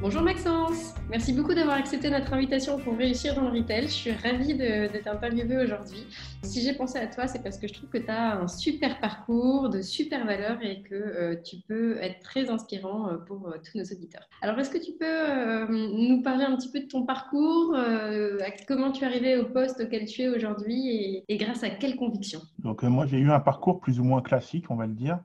Bonjour 0.00 0.22
Maxence, 0.22 0.94
merci 1.10 1.32
beaucoup 1.32 1.54
d'avoir 1.54 1.76
accepté 1.76 2.10
notre 2.10 2.32
invitation 2.32 2.78
pour 2.78 2.96
réussir 2.96 3.34
dans 3.34 3.50
le 3.50 3.58
retail. 3.58 3.82
Je 3.82 3.92
suis 3.92 4.12
ravie 4.12 4.54
de 4.54 4.86
t'interviewer 5.02 5.64
aujourd'hui. 5.64 6.06
Si 6.42 6.62
j'ai 6.62 6.72
pensé 6.72 6.98
à 6.98 7.06
toi, 7.06 7.26
c'est 7.26 7.42
parce 7.42 7.58
que 7.58 7.66
je 7.66 7.74
trouve 7.74 7.88
que 7.88 7.98
tu 7.98 8.10
as 8.10 8.40
un 8.40 8.46
super 8.46 9.00
parcours, 9.00 9.68
de 9.70 9.82
super 9.82 10.24
valeurs 10.24 10.58
et 10.62 10.82
que 10.82 10.94
euh, 10.94 11.36
tu 11.44 11.56
peux 11.66 11.96
être 12.00 12.20
très 12.20 12.48
inspirant 12.48 13.08
euh, 13.08 13.16
pour 13.16 13.48
euh, 13.48 13.56
tous 13.64 13.78
nos 13.78 13.84
auditeurs. 13.84 14.22
Alors, 14.42 14.58
est-ce 14.58 14.70
que 14.70 14.78
tu 14.78 14.92
peux 14.92 15.72
nous 15.72 16.22
parler 16.22 16.44
un 16.44 16.56
petit 16.56 16.70
peu 16.70 16.80
de 16.80 16.86
ton 16.86 17.04
parcours, 17.04 17.76
comment 18.66 18.92
tu 18.92 19.02
es 19.02 19.06
arrivé 19.06 19.36
au 19.36 19.46
poste 19.46 19.80
auquel 19.80 20.06
tu 20.06 20.22
es 20.22 20.28
aujourd'hui 20.28 21.24
et, 21.28 21.36
grâce 21.36 21.64
à 21.64 21.70
quelles 21.70 21.96
convictions? 21.96 22.40
Donc, 22.58 22.82
moi, 22.82 23.06
j'ai 23.06 23.18
eu 23.18 23.30
un 23.30 23.40
parcours 23.40 23.80
plus 23.80 24.00
ou 24.00 24.04
moins 24.04 24.22
classique, 24.22 24.70
on 24.70 24.76
va 24.76 24.86
le 24.86 24.94
dire. 24.94 25.18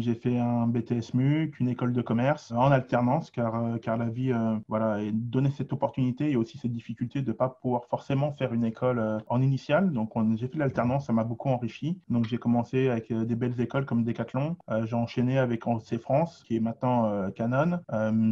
j'ai 0.00 0.14
fait 0.14 0.38
un 0.38 0.66
BTS 0.66 1.14
MUC, 1.14 1.58
une 1.60 1.68
école 1.68 1.92
de 1.92 2.02
commerce 2.02 2.52
en 2.52 2.70
alternance, 2.70 3.30
car, 3.30 3.78
car 3.80 3.96
la 3.96 4.08
vie 4.08 4.32
voilà, 4.68 4.98
donnait 5.28 5.50
cette 5.50 5.72
opportunité 5.72 6.30
et 6.30 6.36
aussi 6.36 6.58
cette 6.58 6.72
difficulté 6.72 7.22
de 7.22 7.28
ne 7.28 7.32
pas 7.32 7.48
pouvoir 7.48 7.84
forcément 7.86 8.32
faire 8.32 8.52
une 8.52 8.64
école 8.64 9.20
en 9.28 9.42
initiale. 9.42 9.92
Donc, 9.92 10.10
j'ai 10.36 10.48
l'alternance, 10.54 11.06
ça 11.06 11.12
m'a 11.12 11.24
beaucoup 11.24 11.48
enrichi. 11.48 12.00
Donc 12.08 12.26
j'ai 12.26 12.38
commencé 12.38 12.88
avec 12.88 13.10
euh, 13.10 13.24
des 13.24 13.34
belles 13.34 13.60
écoles 13.60 13.84
comme 13.84 14.04
Decathlon. 14.04 14.56
Euh, 14.70 14.86
j'ai 14.86 14.96
enchaîné 14.96 15.38
avec 15.38 15.64
C 15.80 15.98
France, 15.98 16.42
qui 16.46 16.56
est 16.56 16.60
maintenant 16.60 17.06
euh, 17.06 17.30
Canon. 17.30 17.80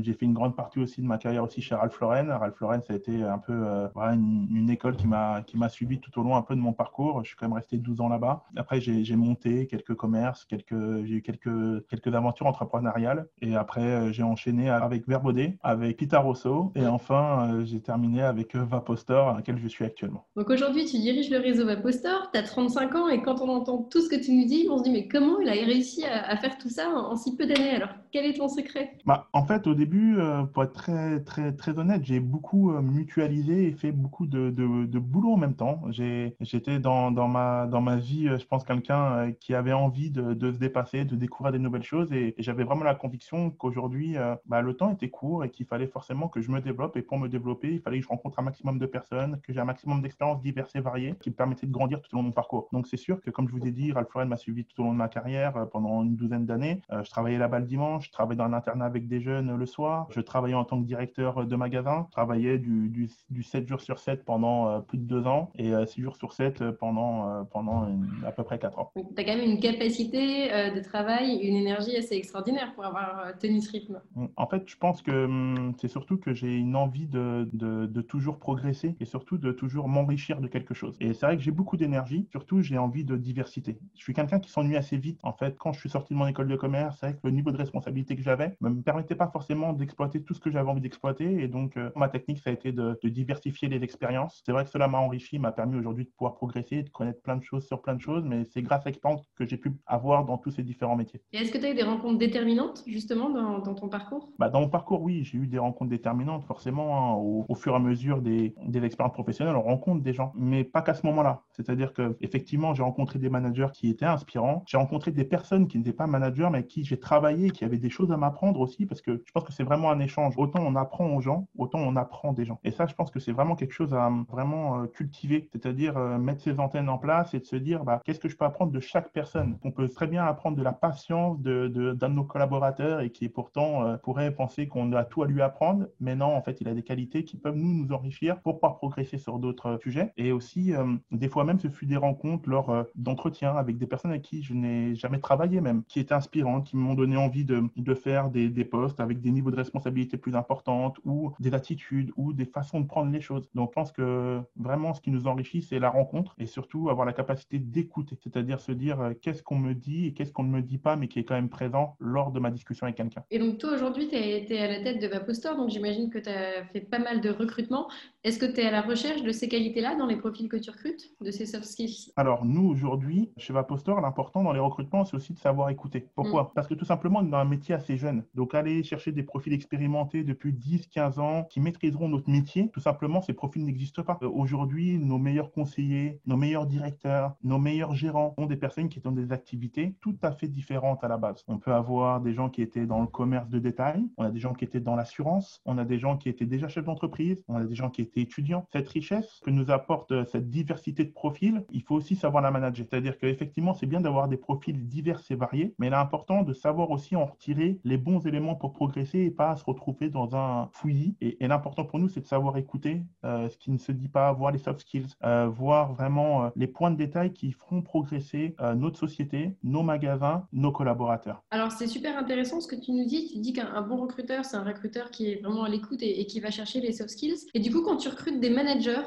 j'ai 0.02 0.12
fait 0.12 0.26
une 0.26 0.34
grande 0.34 0.56
partie 0.56 0.80
aussi 0.80 1.00
de 1.00 1.06
ma 1.06 1.18
carrière 1.18 1.44
aussi 1.44 1.62
chez 1.62 1.74
Ralph 1.74 1.98
Lauren. 2.00 2.28
Ralph 2.30 2.58
Lauren, 2.60 2.80
ça 2.86 2.92
a 2.92 2.96
été 2.96 3.22
un 3.22 3.38
peu 3.38 3.52
une, 3.96 4.68
école 4.70 4.96
qui 4.96 5.06
m'a 5.06 5.42
qui 5.42 5.56
m'a 5.56 5.68
suivi 5.68 5.98
tout 5.98 6.18
au 6.18 6.22
long 6.22 6.36
un 6.36 6.42
peu 6.42 6.54
de 6.54 6.60
mon 6.60 6.72
parcours. 6.72 7.22
Je 7.22 7.28
suis 7.28 7.36
quand 7.36 7.46
même 7.46 7.54
resté 7.54 7.76
12 7.78 8.00
ans 8.00 8.08
là-bas. 8.08 8.44
Après, 8.56 8.80
j'ai 8.80 9.16
monté 9.16 9.66
quelques 9.66 9.94
commerces, 9.94 10.44
quelques 10.44 11.04
j'ai 11.04 11.16
eu 11.16 11.22
quelques 11.22 11.86
quelques 11.88 12.14
aventures 12.14 12.46
entrepreneuriales. 12.46 13.26
Et 13.40 13.56
après, 13.56 14.12
j'ai 14.12 14.22
enchaîné 14.22 14.70
avec 14.70 15.06
Verbaudet, 15.08 15.58
avec 15.62 15.96
Pita 15.96 16.18
Rosso, 16.18 16.72
et 16.80 16.86
enfin, 16.86 17.64
j'ai 17.64 17.80
terminé 17.80 18.22
avec 18.22 18.56
Vapostor, 18.56 19.28
à 19.28 19.36
laquelle 19.36 19.58
je 19.58 19.68
suis 19.68 19.84
actuellement. 19.84 20.26
Donc 20.36 20.50
aujourd'hui, 20.50 20.84
tu 20.84 20.98
diriges 20.98 21.30
le 21.30 21.38
réseau 21.38 21.66
Vapostor 21.66 22.30
tu 22.32 22.38
as 22.38 22.42
35 22.42 22.94
ans 22.94 23.08
et 23.08 23.22
quand 23.22 23.40
on 23.40 23.48
entend 23.48 23.78
tout 23.78 24.00
ce 24.00 24.08
que 24.08 24.16
tu 24.16 24.32
nous 24.32 24.46
dis, 24.46 24.68
on 24.70 24.78
se 24.78 24.84
dit 24.84 24.90
mais 24.90 25.08
comment 25.08 25.40
il 25.40 25.48
a 25.48 25.52
réussi 25.52 26.04
à, 26.04 26.36
faire 26.36 26.58
tout 26.58 26.68
ça 26.68 26.90
en, 26.90 27.16
si 27.16 27.36
peu 27.36 27.46
d'années? 27.46 27.70
Alors, 27.70 27.90
quel 28.12 28.26
est 28.26 28.34
ton 28.34 28.48
secret? 28.48 28.98
Bah, 29.04 29.28
En 29.32 29.44
fait, 29.44 29.66
au 29.66 29.74
début, 29.74 30.18
euh, 30.18 30.42
pour 30.44 30.64
être 30.64 30.72
très, 30.72 31.20
très, 31.20 31.52
très 31.52 31.78
honnête, 31.78 32.02
j'ai 32.04 32.20
beaucoup 32.20 32.72
euh, 32.72 32.80
mutualisé 32.80 33.68
et 33.68 33.72
fait 33.72 33.92
beaucoup 33.92 34.26
de, 34.26 34.50
de, 34.50 34.98
boulot 34.98 35.32
en 35.32 35.36
même 35.36 35.54
temps. 35.54 35.82
J'étais 35.90 36.78
dans, 36.78 37.10
dans, 37.10 37.28
ma, 37.28 37.66
dans 37.66 37.80
ma 37.80 37.96
vie, 37.96 38.28
euh, 38.28 38.38
je 38.38 38.46
pense, 38.46 38.64
quelqu'un 38.64 39.32
qui 39.40 39.54
avait 39.54 39.72
envie 39.72 40.10
de, 40.10 40.34
de, 40.34 40.52
se 40.52 40.58
dépasser, 40.58 41.04
de 41.04 41.16
découvrir 41.16 41.52
des 41.52 41.58
nouvelles 41.58 41.82
choses 41.82 42.12
et, 42.12 42.34
j'avais 42.38 42.64
vraiment 42.64 42.84
la 42.84 42.94
conviction 42.94 43.50
qu'aujourd'hui, 43.50 44.16
bah, 44.46 44.62
le 44.62 44.74
temps 44.74 44.92
était 44.92 45.10
court 45.10 45.44
et 45.44 45.50
qu'il 45.50 45.66
fallait 45.66 45.86
forcément 45.86 46.28
que 46.28 46.40
je 46.40 46.50
me 46.50 46.60
développe 46.70 46.96
et 46.96 47.02
pour 47.02 47.18
me 47.18 47.28
développer, 47.28 47.72
il 47.72 47.80
fallait 47.80 47.98
que 47.98 48.04
je 48.04 48.08
rencontre 48.08 48.38
un 48.38 48.42
maximum 48.42 48.78
de 48.78 48.86
personnes, 48.86 49.40
que 49.42 49.52
j'ai 49.52 49.60
un 49.60 49.64
maximum 49.64 50.02
d'expériences 50.02 50.40
diverses 50.40 50.74
et 50.76 50.80
variées 50.80 51.14
qui 51.20 51.30
me 51.30 51.34
permettaient 51.34 51.66
de 51.66 51.72
grandir 51.72 52.00
tout 52.00 52.14
au 52.14 52.16
long 52.16 52.22
de 52.22 52.28
mon 52.28 52.32
parcours. 52.32 52.68
Donc 52.72 52.86
c'est 52.86 52.96
sûr 52.96 53.20
que 53.20 53.30
comme 53.30 53.48
je 53.48 53.52
vous 53.52 53.66
ai 53.66 53.72
dit, 53.72 53.92
Ralph 53.92 54.12
Lauren 54.14 54.26
m'a 54.26 54.36
suivi 54.36 54.64
tout 54.64 54.80
au 54.80 54.84
long 54.84 54.92
de 54.92 54.98
ma 54.98 55.08
carrière 55.08 55.56
euh, 55.56 55.64
pendant 55.64 56.02
une 56.02 56.16
douzaine 56.16 56.46
d'années. 56.46 56.80
Euh, 56.92 57.02
je 57.02 57.10
travaillais 57.10 57.38
là-bas 57.38 57.58
le 57.58 57.66
dimanche, 57.66 58.06
je 58.06 58.12
travaillais 58.12 58.38
dans 58.38 58.44
un 58.44 58.52
internat 58.52 58.86
avec 58.86 59.08
des 59.08 59.20
jeunes 59.20 59.56
le 59.56 59.66
soir, 59.66 60.06
je 60.10 60.20
travaillais 60.20 60.54
en 60.54 60.64
tant 60.64 60.80
que 60.80 60.86
directeur 60.86 61.44
de 61.46 61.56
magasin, 61.56 62.06
je 62.08 62.12
travaillais 62.12 62.58
du, 62.58 62.88
du, 62.88 63.42
7 63.42 63.66
jours 63.66 63.80
sur 63.80 63.98
7 63.98 64.24
pendant 64.24 64.68
euh, 64.68 64.80
plus 64.80 64.98
de 64.98 65.04
deux 65.04 65.26
ans 65.26 65.50
et 65.58 65.72
6 65.86 66.02
jours 66.02 66.16
sur 66.16 66.32
7 66.32 66.70
pendant, 66.72 67.44
pendant 67.46 67.88
à 68.26 68.32
peu 68.32 68.44
près 68.44 68.58
4 68.58 68.78
ans. 68.78 68.92
Tu 68.94 69.00
as 69.20 69.24
quand 69.24 69.36
même 69.36 69.50
une 69.50 69.60
capacité 69.60 70.48
de 70.70 70.80
travail, 70.80 71.38
une 71.42 71.56
énergie 71.56 71.96
assez 71.96 72.14
extraordinaire 72.14 72.72
pour 72.74 72.84
avoir 72.84 73.36
tenu 73.38 73.60
ce 73.60 73.72
rythme. 73.72 74.00
Mm. 74.14 74.26
En 74.36 74.46
fait, 74.46 74.62
je 74.66 74.76
pense 74.76 75.02
que 75.02 75.24
hum, 75.24 75.72
c'est 75.78 75.88
surtout 75.88 76.18
que 76.18 76.32
j'ai 76.34 76.56
une 76.60 76.76
envie 76.76 77.06
de, 77.06 77.48
de, 77.52 77.86
de 77.86 78.00
toujours 78.00 78.38
progresser 78.38 78.96
et 79.00 79.04
surtout 79.04 79.38
de 79.38 79.52
toujours 79.52 79.88
m'enrichir 79.88 80.40
de 80.40 80.46
quelque 80.46 80.74
chose. 80.74 80.96
Et 81.00 81.12
c'est 81.12 81.26
vrai 81.26 81.36
que 81.36 81.42
j'ai 81.42 81.50
beaucoup 81.50 81.76
d'énergie, 81.76 82.28
surtout 82.30 82.62
j'ai 82.62 82.78
envie 82.78 83.04
de 83.04 83.16
diversité. 83.16 83.78
Je 83.96 84.02
suis 84.02 84.14
quelqu'un 84.14 84.38
qui 84.38 84.50
s'ennuie 84.50 84.76
assez 84.76 84.96
vite. 84.96 85.20
En 85.22 85.32
fait, 85.32 85.56
quand 85.58 85.72
je 85.72 85.80
suis 85.80 85.90
sorti 85.90 86.14
de 86.14 86.18
mon 86.18 86.26
école 86.26 86.48
de 86.48 86.56
commerce, 86.56 86.98
c'est 87.00 87.06
vrai 87.06 87.14
que 87.14 87.20
le 87.24 87.30
niveau 87.32 87.50
de 87.50 87.56
responsabilité 87.56 88.16
que 88.16 88.22
j'avais 88.22 88.56
ne 88.60 88.68
me 88.68 88.82
permettait 88.82 89.14
pas 89.14 89.28
forcément 89.28 89.72
d'exploiter 89.72 90.22
tout 90.22 90.34
ce 90.34 90.40
que 90.40 90.50
j'avais 90.50 90.68
envie 90.68 90.80
d'exploiter. 90.80 91.42
Et 91.42 91.48
donc, 91.48 91.76
euh, 91.76 91.90
ma 91.96 92.08
technique, 92.08 92.38
ça 92.38 92.50
a 92.50 92.52
été 92.52 92.72
de, 92.72 92.98
diversifier 93.04 93.68
les 93.68 93.82
expériences. 93.82 94.42
C'est 94.46 94.52
vrai 94.52 94.64
que 94.64 94.70
cela 94.70 94.86
m'a 94.86 94.98
enrichi, 94.98 95.38
m'a 95.38 95.52
permis 95.52 95.76
aujourd'hui 95.76 96.04
de 96.04 96.10
pouvoir 96.10 96.34
progresser, 96.34 96.82
de 96.82 96.90
connaître 96.90 97.20
plein 97.22 97.36
de 97.36 97.42
choses 97.42 97.66
sur 97.66 97.82
plein 97.82 97.94
de 97.94 98.00
choses, 98.00 98.24
mais 98.24 98.44
c'est 98.44 98.62
grâce 98.62 98.82
à 98.82 98.90
l'expérience 98.90 99.22
que 99.36 99.46
j'ai 99.46 99.56
pu 99.56 99.72
avoir 99.86 100.24
dans 100.24 100.38
tous 100.38 100.50
ces 100.50 100.62
différents 100.62 100.96
métiers. 100.96 101.20
Et 101.32 101.38
est-ce 101.38 101.50
que 101.50 101.58
tu 101.58 101.66
as 101.66 101.70
eu 101.70 101.74
des 101.74 101.82
rencontres 101.82 102.18
déterminantes, 102.18 102.82
justement, 102.86 103.30
dans, 103.30 103.74
ton 103.74 103.88
parcours? 103.88 104.30
Bah, 104.38 104.48
Dans 104.48 104.60
mon 104.60 104.68
parcours, 104.68 105.02
oui, 105.02 105.24
j'ai 105.24 105.38
eu 105.38 105.46
des 105.46 105.58
rencontres 105.58 105.90
déterminantes, 105.90 106.44
forcément. 106.50 106.80
Hein, 106.96 107.14
au, 107.48 107.54
fur 107.54 107.74
et 107.74 107.76
à 107.76 107.78
mesure 107.78 108.22
des, 108.22 108.54
des 108.66 108.84
expériences 108.84 109.12
professionnelles, 109.14 109.54
on 109.54 109.62
rencontre 109.62 110.02
des 110.02 110.12
gens, 110.12 110.32
mais 110.34 110.64
pas 110.64 110.82
qu'à 110.82 110.94
ce 110.94 111.06
moment-là. 111.06 111.42
C'est-à-dire 111.52 111.92
que 111.92 112.16
effectivement, 112.20 112.74
j'ai 112.74 112.82
rencontré 112.82 113.20
des 113.20 113.30
managers 113.30 113.68
qui 113.72 113.88
étaient 113.88 114.04
inspirants. 114.04 114.64
J'ai 114.66 114.76
rencontré 114.76 115.12
des 115.12 115.24
personnes 115.24 115.68
qui 115.68 115.78
n'étaient 115.78 115.92
pas 115.92 116.08
managers, 116.08 116.48
mais 116.50 116.58
avec 116.58 116.66
qui 116.66 116.84
j'ai 116.84 116.98
travaillé 116.98 117.50
qui 117.50 117.64
avaient 117.64 117.78
des 117.78 117.90
choses 117.90 118.10
à 118.10 118.16
m'apprendre 118.16 118.58
aussi, 118.58 118.84
parce 118.84 119.00
que 119.00 119.22
je 119.24 119.32
pense 119.32 119.44
que 119.44 119.52
c'est 119.52 119.62
vraiment 119.62 119.92
un 119.92 120.00
échange. 120.00 120.34
Autant 120.38 120.60
on 120.60 120.74
apprend 120.74 121.06
aux 121.14 121.20
gens, 121.20 121.46
autant 121.56 121.78
on 121.78 121.94
apprend 121.94 122.32
des 122.32 122.44
gens. 122.44 122.58
Et 122.64 122.72
ça, 122.72 122.86
je 122.86 122.94
pense 122.94 123.12
que 123.12 123.20
c'est 123.20 123.32
vraiment 123.32 123.54
quelque 123.54 123.74
chose 123.74 123.94
à 123.94 124.10
vraiment 124.28 124.82
euh, 124.82 124.86
cultiver, 124.86 125.48
c'est-à-dire 125.52 125.96
euh, 125.96 126.18
mettre 126.18 126.42
ses 126.42 126.58
antennes 126.58 126.88
en 126.88 126.98
place 126.98 127.32
et 127.34 127.38
de 127.38 127.44
se 127.44 127.56
dire, 127.56 127.84
bah, 127.84 128.00
qu'est-ce 128.04 128.18
que 128.18 128.28
je 128.28 128.36
peux 128.36 128.44
apprendre 128.44 128.72
de 128.72 128.80
chaque 128.80 129.12
personne? 129.12 129.58
On 129.62 129.70
peut 129.70 129.88
très 129.88 130.08
bien 130.08 130.24
apprendre 130.24 130.56
de 130.56 130.62
la 130.62 130.72
patience 130.72 131.40
d'un 131.40 131.68
de, 131.68 131.92
de, 131.92 132.06
nos 132.08 132.24
collaborateurs 132.24 133.00
et 133.00 133.10
qui 133.10 133.28
pourtant 133.28 133.84
euh, 133.84 133.96
pourrait 133.96 134.32
penser 134.32 134.66
qu'on 134.66 134.92
a 134.92 135.04
tout 135.04 135.22
à 135.22 135.26
lui 135.26 135.42
apprendre, 135.42 135.86
mais 136.00 136.16
non, 136.16 136.39
en 136.40 136.42
fait, 136.42 136.60
il 136.60 136.68
a 136.68 136.74
des 136.74 136.82
qualités 136.82 137.24
qui 137.24 137.36
peuvent 137.36 137.56
nous, 137.56 137.86
enrichir 137.92 138.40
pour 138.40 138.54
pouvoir 138.54 138.78
progresser 138.78 139.18
sur 139.18 139.38
d'autres 139.38 139.78
sujets. 139.82 140.12
Et 140.16 140.32
aussi, 140.32 140.72
des 141.10 141.28
fois 141.28 141.44
même, 141.44 141.58
ce 141.58 141.68
fut 141.68 141.86
des 141.86 141.96
rencontres 141.96 142.48
lors 142.48 142.86
d'entretien 142.94 143.54
avec 143.56 143.78
des 143.78 143.86
personnes 143.86 144.10
avec 144.10 144.22
qui 144.22 144.42
je 144.42 144.54
n'ai 144.54 144.94
jamais 144.94 145.18
travaillé 145.18 145.60
même, 145.60 145.82
qui 145.88 146.00
étaient 146.00 146.14
inspirantes, 146.14 146.66
qui 146.66 146.76
m'ont 146.76 146.94
donné 146.94 147.16
envie 147.16 147.44
de, 147.44 147.94
faire 147.94 148.30
des, 148.30 148.64
postes 148.64 149.00
avec 149.00 149.20
des 149.20 149.30
niveaux 149.30 149.50
de 149.50 149.56
responsabilité 149.56 150.16
plus 150.16 150.36
importantes 150.36 150.98
ou 151.04 151.32
des 151.40 151.54
attitudes 151.54 152.12
ou 152.16 152.32
des 152.32 152.44
façons 152.44 152.80
de 152.80 152.86
prendre 152.86 153.10
les 153.10 153.20
choses. 153.20 153.48
Donc 153.54 153.70
je 153.70 153.74
pense 153.74 153.92
que 153.92 154.40
vraiment 154.56 154.94
ce 154.94 155.00
qui 155.00 155.10
nous 155.10 155.26
enrichit, 155.26 155.62
c'est 155.62 155.78
la 155.78 155.90
rencontre 155.90 156.34
et 156.38 156.46
surtout 156.46 156.88
avoir 156.90 157.06
la 157.06 157.12
capacité 157.12 157.58
d'écouter, 157.58 158.16
c'est-à-dire 158.22 158.60
se 158.60 158.72
dire 158.72 159.00
euh, 159.00 159.12
qu'est-ce 159.20 159.42
qu'on 159.42 159.58
me 159.58 159.74
dit 159.74 160.06
et 160.06 160.12
qu'est-ce 160.12 160.32
qu'on 160.32 160.44
ne 160.44 160.50
me 160.50 160.62
dit 160.62 160.78
pas, 160.78 160.96
mais 160.96 161.08
qui 161.08 161.18
est 161.18 161.24
quand 161.24 161.34
même 161.34 161.48
présent 161.48 161.96
lors 161.98 162.30
de 162.30 162.40
ma 162.40 162.50
discussion 162.50 162.84
avec 162.84 162.96
quelqu'un. 162.96 163.24
Et 163.30 163.38
donc 163.38 163.58
toi 163.58 163.72
aujourd'hui, 163.74 164.08
tu 164.08 164.14
es, 164.14 164.58
à 164.58 164.68
la 164.68 164.82
tête 164.82 165.00
de 165.00 165.06
Vapostor, 165.06 165.56
donc 165.56 165.70
j'imagine 165.70 166.10
que 166.10 166.18
tu 166.20 166.28
as 166.28 166.64
fait 166.72 166.80
pas 166.80 166.98
mal 166.98 167.20
de 167.20 167.30
recrutement. 167.30 167.88
Est-ce 168.22 168.38
que 168.38 168.46
tu 168.46 168.60
es 168.60 168.66
à 168.66 168.70
la 168.70 168.82
recherche 168.82 169.22
de 169.22 169.32
ces 169.32 169.48
qualités-là 169.48 169.96
dans 169.96 170.06
les 170.06 170.16
profils 170.16 170.48
que 170.48 170.56
tu 170.56 170.70
recrutes, 170.70 171.10
de 171.20 171.30
ces 171.30 171.46
soft 171.46 171.64
skills? 171.64 172.12
Alors 172.16 172.44
nous 172.44 172.68
aujourd'hui, 172.68 173.30
chez 173.36 173.52
Vapostor, 173.52 174.00
l'important 174.00 174.42
dans 174.42 174.52
les 174.52 174.60
recrutements, 174.60 175.04
c'est 175.04 175.16
aussi 175.16 175.32
de 175.32 175.38
savoir 175.38 175.70
écouter. 175.70 176.06
Pourquoi? 176.14 176.44
Mm. 176.44 176.50
Parce 176.54 176.66
que 176.68 176.74
tout 176.74 176.84
simplement, 176.84 177.20
on 177.20 177.26
est 177.26 177.30
dans 177.30 177.38
un 177.38 177.44
métier 177.44 177.74
assez 177.74 177.96
jeune. 177.96 178.24
Donc, 178.34 178.54
aller 178.54 178.82
chercher 178.82 179.12
des 179.12 179.22
profils 179.22 179.52
expérimentés 179.52 180.24
depuis 180.24 180.52
10, 180.52 180.88
15 180.88 181.18
ans 181.18 181.44
qui 181.44 181.60
maîtriseront 181.60 182.08
notre 182.08 182.28
métier, 182.28 182.70
tout 182.70 182.80
simplement, 182.80 183.22
ces 183.22 183.32
profils 183.32 183.64
n'existent 183.64 184.02
pas. 184.02 184.18
Euh, 184.22 184.28
aujourd'hui, 184.28 184.98
nos 184.98 185.18
meilleurs 185.18 185.50
conseillers, 185.52 186.20
nos 186.26 186.36
meilleurs 186.36 186.66
directeurs, 186.66 187.34
nos 187.42 187.58
meilleurs 187.58 187.94
gérants 187.94 188.34
ont 188.36 188.46
des 188.46 188.56
personnes 188.56 188.88
qui 188.88 189.00
ont 189.04 189.12
des 189.12 189.32
activités 189.32 189.94
tout 190.00 190.16
à 190.22 190.32
fait 190.32 190.48
différentes 190.48 191.02
à 191.04 191.08
la 191.08 191.16
base. 191.16 191.44
On 191.48 191.58
peut 191.58 191.72
avoir 191.72 192.20
des 192.20 192.34
gens 192.34 192.50
qui 192.50 192.62
étaient 192.62 192.86
dans 192.86 193.00
le 193.00 193.06
commerce 193.06 193.48
de 193.48 193.58
détail, 193.58 194.04
on 194.16 194.24
a 194.24 194.30
des 194.30 194.40
gens 194.40 194.54
qui 194.54 194.64
étaient 194.64 194.80
dans 194.80 194.96
l'assurance, 194.96 195.60
on 195.64 195.78
a 195.78 195.84
des 195.84 195.98
gens 195.98 196.09
qui 196.16 196.28
étaient 196.28 196.46
déjà 196.46 196.68
chefs 196.68 196.84
d'entreprise, 196.84 197.42
on 197.48 197.56
a 197.56 197.64
des 197.64 197.74
gens 197.74 197.90
qui 197.90 198.02
étaient 198.02 198.20
étudiants. 198.20 198.66
Cette 198.72 198.88
richesse 198.88 199.40
que 199.44 199.50
nous 199.50 199.70
apporte 199.70 200.12
euh, 200.12 200.24
cette 200.24 200.50
diversité 200.50 201.04
de 201.04 201.10
profils 201.10 201.30
profil, 201.30 201.64
il 201.70 201.82
faut 201.82 201.94
aussi 201.94 202.16
savoir 202.16 202.42
la 202.42 202.50
manager. 202.50 202.86
C'est-à-dire 202.90 203.16
qu'effectivement, 203.16 203.72
c'est 203.72 203.86
bien 203.86 204.00
d'avoir 204.00 204.26
des 204.26 204.36
profils 204.36 204.88
divers 204.88 205.20
et 205.30 205.34
variés, 205.36 205.74
mais 205.78 205.86
il 205.86 205.92
est 205.92 205.96
important 205.96 206.42
de 206.42 206.52
savoir 206.52 206.90
aussi 206.90 207.14
en 207.14 207.24
retirer 207.24 207.78
les 207.84 207.98
bons 207.98 208.26
éléments 208.26 208.56
pour 208.56 208.72
progresser 208.72 209.20
et 209.20 209.30
pas 209.30 209.54
se 209.56 209.64
retrouver 209.64 210.08
dans 210.08 210.34
un 210.34 210.68
fouillis. 210.72 211.14
Et, 211.20 211.36
l'important 211.46 211.84
pour 211.84 211.98
nous, 212.00 212.08
c'est 212.08 212.20
de 212.20 212.26
savoir 212.26 212.56
écouter 212.56 213.02
euh, 213.24 213.48
ce 213.48 213.56
qui 213.58 213.70
ne 213.70 213.78
se 213.78 213.92
dit 213.92 214.08
pas, 214.08 214.32
voir 214.32 214.50
les 214.50 214.58
soft 214.58 214.80
skills, 214.80 215.14
euh, 215.24 215.46
voir 215.46 215.92
vraiment 215.92 216.50
les 216.56 216.66
points 216.66 216.90
de 216.90 216.96
détail 216.96 217.32
qui 217.32 217.52
feront 217.52 217.82
progresser 217.82 218.54
notre 218.76 218.98
société, 218.98 219.56
nos 219.62 219.82
magasins, 219.82 220.46
nos 220.52 220.72
collaborateurs. 220.72 221.42
Alors, 221.50 221.70
c'est 221.70 221.86
super 221.86 222.18
intéressant 222.18 222.60
ce 222.60 222.68
que 222.68 222.76
tu 222.76 222.92
nous 222.92 223.04
dis. 223.04 223.28
Tu 223.32 223.38
dis 223.38 223.52
qu'un 223.52 223.82
bon 223.82 223.98
recruteur, 223.98 224.44
c'est 224.44 224.56
un 224.56 224.64
recruteur 224.64 225.10
qui 225.10 225.30
est 225.30 225.42
vraiment 225.42 225.64
à 225.64 225.68
l'écoute 225.68 225.99
et, 226.02 226.26
qui 226.26 226.40
va 226.40 226.50
chercher 226.50 226.80
les 226.80 226.92
soft 226.92 227.10
skills. 227.10 227.46
Et 227.54 227.60
du 227.60 227.70
coup, 227.70 227.82
quand 227.82 227.96
tu 227.96 228.08
recrutes 228.08 228.40
des 228.40 228.50
managers, 228.50 229.02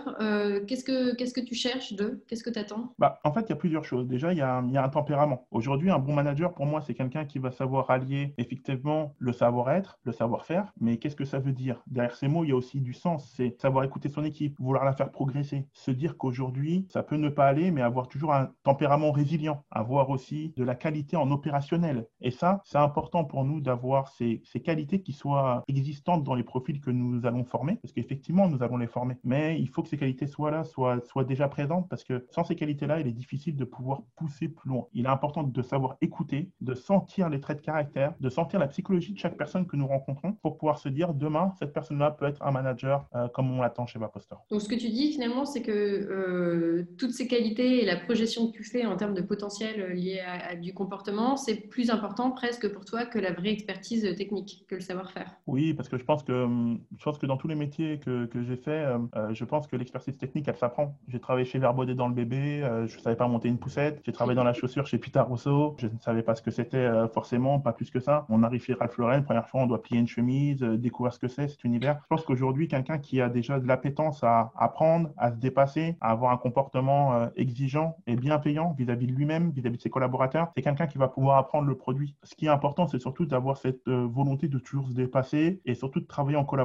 qu'est-ce 0.67 0.83
que 0.83 1.15
qu'est-ce 1.15 1.33
que 1.33 1.41
tu 1.41 1.55
cherches 1.55 1.93
d'eux? 1.93 2.23
Qu'est-ce 2.27 2.43
que 2.43 2.49
tu 2.49 2.59
attends 2.59 2.93
bah, 2.97 3.19
En 3.23 3.31
fait, 3.31 3.41
il 3.41 3.49
y 3.49 3.53
a 3.53 3.57
plusieurs 3.57 3.85
choses. 3.85 4.07
Déjà, 4.07 4.31
il 4.31 4.37
y 4.37 4.41
a, 4.41 4.63
y 4.69 4.77
a 4.77 4.83
un 4.83 4.89
tempérament. 4.89 5.47
Aujourd'hui, 5.51 5.89
un 5.89 5.99
bon 5.99 6.13
manager, 6.13 6.53
pour 6.53 6.65
moi, 6.65 6.81
c'est 6.81 6.93
quelqu'un 6.93 7.25
qui 7.25 7.39
va 7.39 7.51
savoir 7.51 7.89
allier 7.89 8.33
effectivement 8.37 9.15
le 9.19 9.33
savoir-être, 9.33 9.99
le 10.03 10.11
savoir-faire. 10.11 10.71
Mais 10.79 10.97
qu'est-ce 10.97 11.15
que 11.15 11.25
ça 11.25 11.39
veut 11.39 11.51
dire? 11.53 11.81
Derrière 11.87 12.15
ces 12.15 12.27
mots, 12.27 12.43
il 12.43 12.49
y 12.49 12.51
a 12.51 12.55
aussi 12.55 12.81
du 12.81 12.93
sens. 12.93 13.31
C'est 13.35 13.59
savoir 13.61 13.83
écouter 13.83 14.09
son 14.09 14.23
équipe, 14.23 14.59
vouloir 14.59 14.85
la 14.85 14.93
faire 14.93 15.11
progresser, 15.11 15.65
se 15.73 15.91
dire 15.91 16.17
qu'aujourd'hui, 16.17 16.85
ça 16.89 17.03
peut 17.03 17.15
ne 17.15 17.29
pas 17.29 17.47
aller, 17.47 17.71
mais 17.71 17.81
avoir 17.81 18.07
toujours 18.07 18.33
un 18.33 18.51
tempérament 18.63 19.11
résilient, 19.11 19.63
avoir 19.71 20.09
aussi 20.09 20.53
de 20.57 20.63
la 20.63 20.75
qualité 20.75 21.15
en 21.15 21.31
opérationnel. 21.31 22.07
Et 22.21 22.31
ça, 22.31 22.61
c'est 22.65 22.77
important 22.77 23.25
pour 23.25 23.45
nous 23.45 23.61
d'avoir 23.61 24.09
ces, 24.09 24.41
ces 24.45 24.61
qualités 24.61 25.01
qui 25.01 25.13
soient 25.13 25.63
existantes 25.67 26.23
dans 26.23 26.35
les 26.35 26.43
profils 26.43 26.79
que 26.83 26.91
nous 26.91 27.25
allons 27.25 27.43
former, 27.43 27.77
parce 27.81 27.93
qu'effectivement, 27.93 28.47
nous 28.47 28.61
allons 28.63 28.77
les 28.77 28.87
former. 28.87 29.15
Mais 29.23 29.59
il 29.59 29.69
faut 29.69 29.81
que 29.83 29.89
ces 29.89 29.97
qualités 29.97 30.27
soient 30.27 30.51
là, 30.51 30.63
soient, 30.63 30.99
soient 31.05 31.23
déjà 31.23 31.47
présentes, 31.47 31.87
parce 31.89 32.03
que 32.03 32.25
sans 32.29 32.43
ces 32.43 32.55
qualités-là, 32.55 32.99
il 32.99 33.07
est 33.07 33.11
difficile 33.11 33.55
de 33.55 33.65
pouvoir 33.65 34.01
pousser 34.15 34.47
plus 34.47 34.69
loin. 34.69 34.85
Il 34.93 35.05
est 35.05 35.09
important 35.09 35.43
de 35.43 35.61
savoir 35.61 35.97
écouter, 36.01 36.49
de 36.61 36.73
sentir 36.73 37.29
les 37.29 37.39
traits 37.39 37.59
de 37.59 37.65
caractère, 37.65 38.13
de 38.19 38.29
sentir 38.29 38.59
la 38.59 38.67
psychologie 38.67 39.13
de 39.13 39.19
chaque 39.19 39.37
personne 39.37 39.65
que 39.65 39.75
nous 39.75 39.87
rencontrons 39.87 40.33
pour 40.33 40.57
pouvoir 40.57 40.77
se 40.77 40.89
dire 40.89 41.13
demain, 41.13 41.53
cette 41.59 41.73
personne-là 41.73 42.11
peut 42.11 42.25
être 42.25 42.41
un 42.43 42.51
manager 42.51 43.07
euh, 43.15 43.27
comme 43.27 43.51
on 43.51 43.61
l'attend 43.61 43.85
chez 43.85 43.99
Vapostor. 43.99 44.45
Donc, 44.49 44.61
ce 44.61 44.69
que 44.69 44.75
tu 44.75 44.89
dis 44.89 45.11
finalement, 45.13 45.45
c'est 45.45 45.61
que 45.61 45.71
euh, 45.71 46.85
toutes 46.97 47.11
ces 47.11 47.27
qualités 47.27 47.81
et 47.81 47.85
la 47.85 47.97
projetion 47.97 48.47
que 48.47 48.57
tu 48.57 48.63
fais 48.63 48.85
en 48.85 48.95
termes 48.95 49.13
de 49.13 49.21
potentiel 49.21 49.81
euh, 49.81 49.93
lié 49.93 50.19
à, 50.19 50.55
du 50.55 50.73
comportement, 50.73 51.37
c'est 51.37 51.55
plus 51.55 51.89
important 51.89 52.31
presque 52.31 52.71
pour 52.71 52.85
toi 52.85 53.05
que 53.05 53.19
la 53.19 53.31
vraie 53.31 53.51
expertise 53.51 54.15
technique, 54.15 54.65
que 54.67 54.75
le 54.75 54.81
savoir-faire. 54.81 55.35
Oui, 55.47 55.73
parce 55.73 55.89
que 55.89 55.97
je 55.97 56.03
pense 56.03 56.23
que, 56.23 56.31
hum, 56.31 56.72
je 56.97 57.03
pense 57.03 57.17
que 57.17 57.25
dans 57.25 57.37
tous 57.37 57.47
les 57.47 57.55
métiers 57.55 57.99
que, 57.99 58.25
que 58.25 58.43
j'ai 58.43 58.55
fait, 58.55 58.85
je 59.31 59.45
pense 59.45 59.67
que 59.67 59.75
l'expertise 59.75 60.17
technique, 60.17 60.47
elle 60.47 60.57
s'apprend. 60.57 60.95
J'ai 61.07 61.19
travaillé 61.19 61.45
chez 61.45 61.59
Verbaudet 61.59 61.95
dans 61.95 62.07
le 62.07 62.13
bébé, 62.13 62.61
je 62.87 62.95
ne 62.95 63.01
savais 63.01 63.15
pas 63.15 63.27
monter 63.27 63.47
une 63.47 63.57
poussette. 63.57 64.01
J'ai 64.05 64.11
travaillé 64.11 64.35
dans 64.35 64.43
la 64.43 64.53
chaussure 64.53 64.87
chez 64.87 64.97
Peter 64.97 65.19
Rousseau, 65.19 65.75
je 65.79 65.87
ne 65.87 65.99
savais 65.99 66.23
pas 66.23 66.35
ce 66.35 66.41
que 66.41 66.51
c'était 66.51 66.89
forcément, 67.13 67.59
pas 67.59 67.73
plus 67.73 67.89
que 67.89 67.99
ça. 67.99 68.25
On 68.29 68.43
arrive 68.43 68.63
chez 68.63 68.73
Ralph 68.73 68.97
Lauren, 68.97 69.23
première 69.23 69.47
fois, 69.47 69.61
on 69.61 69.67
doit 69.67 69.81
plier 69.81 69.99
une 69.99 70.07
chemise, 70.07 70.63
euh, 70.63 70.77
découvrir 70.77 71.13
ce 71.13 71.19
que 71.19 71.27
c'est, 71.27 71.47
cet 71.47 71.63
univers. 71.63 71.99
Je 72.03 72.07
pense 72.07 72.23
qu'aujourd'hui, 72.23 72.67
quelqu'un 72.67 72.97
qui 72.97 73.21
a 73.21 73.29
déjà 73.29 73.59
de 73.59 73.67
l'appétence 73.67 74.23
à 74.23 74.51
apprendre, 74.55 75.09
à 75.17 75.31
se 75.31 75.37
dépasser, 75.37 75.97
à 76.01 76.11
avoir 76.11 76.31
un 76.31 76.37
comportement 76.37 77.13
euh, 77.13 77.27
exigeant 77.35 77.97
et 78.07 78.15
bienveillant 78.15 78.75
vis-à-vis 78.77 79.07
de 79.07 79.13
lui-même, 79.13 79.51
vis-à-vis 79.51 79.77
de 79.77 79.81
ses 79.81 79.89
collaborateurs, 79.89 80.51
c'est 80.55 80.61
quelqu'un 80.61 80.87
qui 80.87 80.97
va 80.97 81.07
pouvoir 81.07 81.37
apprendre 81.37 81.67
le 81.67 81.75
produit. 81.75 82.15
Ce 82.23 82.35
qui 82.35 82.45
est 82.45 82.49
important, 82.49 82.87
c'est 82.87 82.99
surtout 82.99 83.25
d'avoir 83.25 83.57
cette 83.57 83.87
euh, 83.87 84.07
volonté 84.09 84.47
de 84.47 84.59
toujours 84.59 84.87
se 84.87 84.93
dépasser 84.93 85.61
et 85.65 85.75
surtout 85.75 85.99
de 85.99 86.05
travailler 86.05 86.37
en 86.37 86.45
collaboration. 86.45 86.62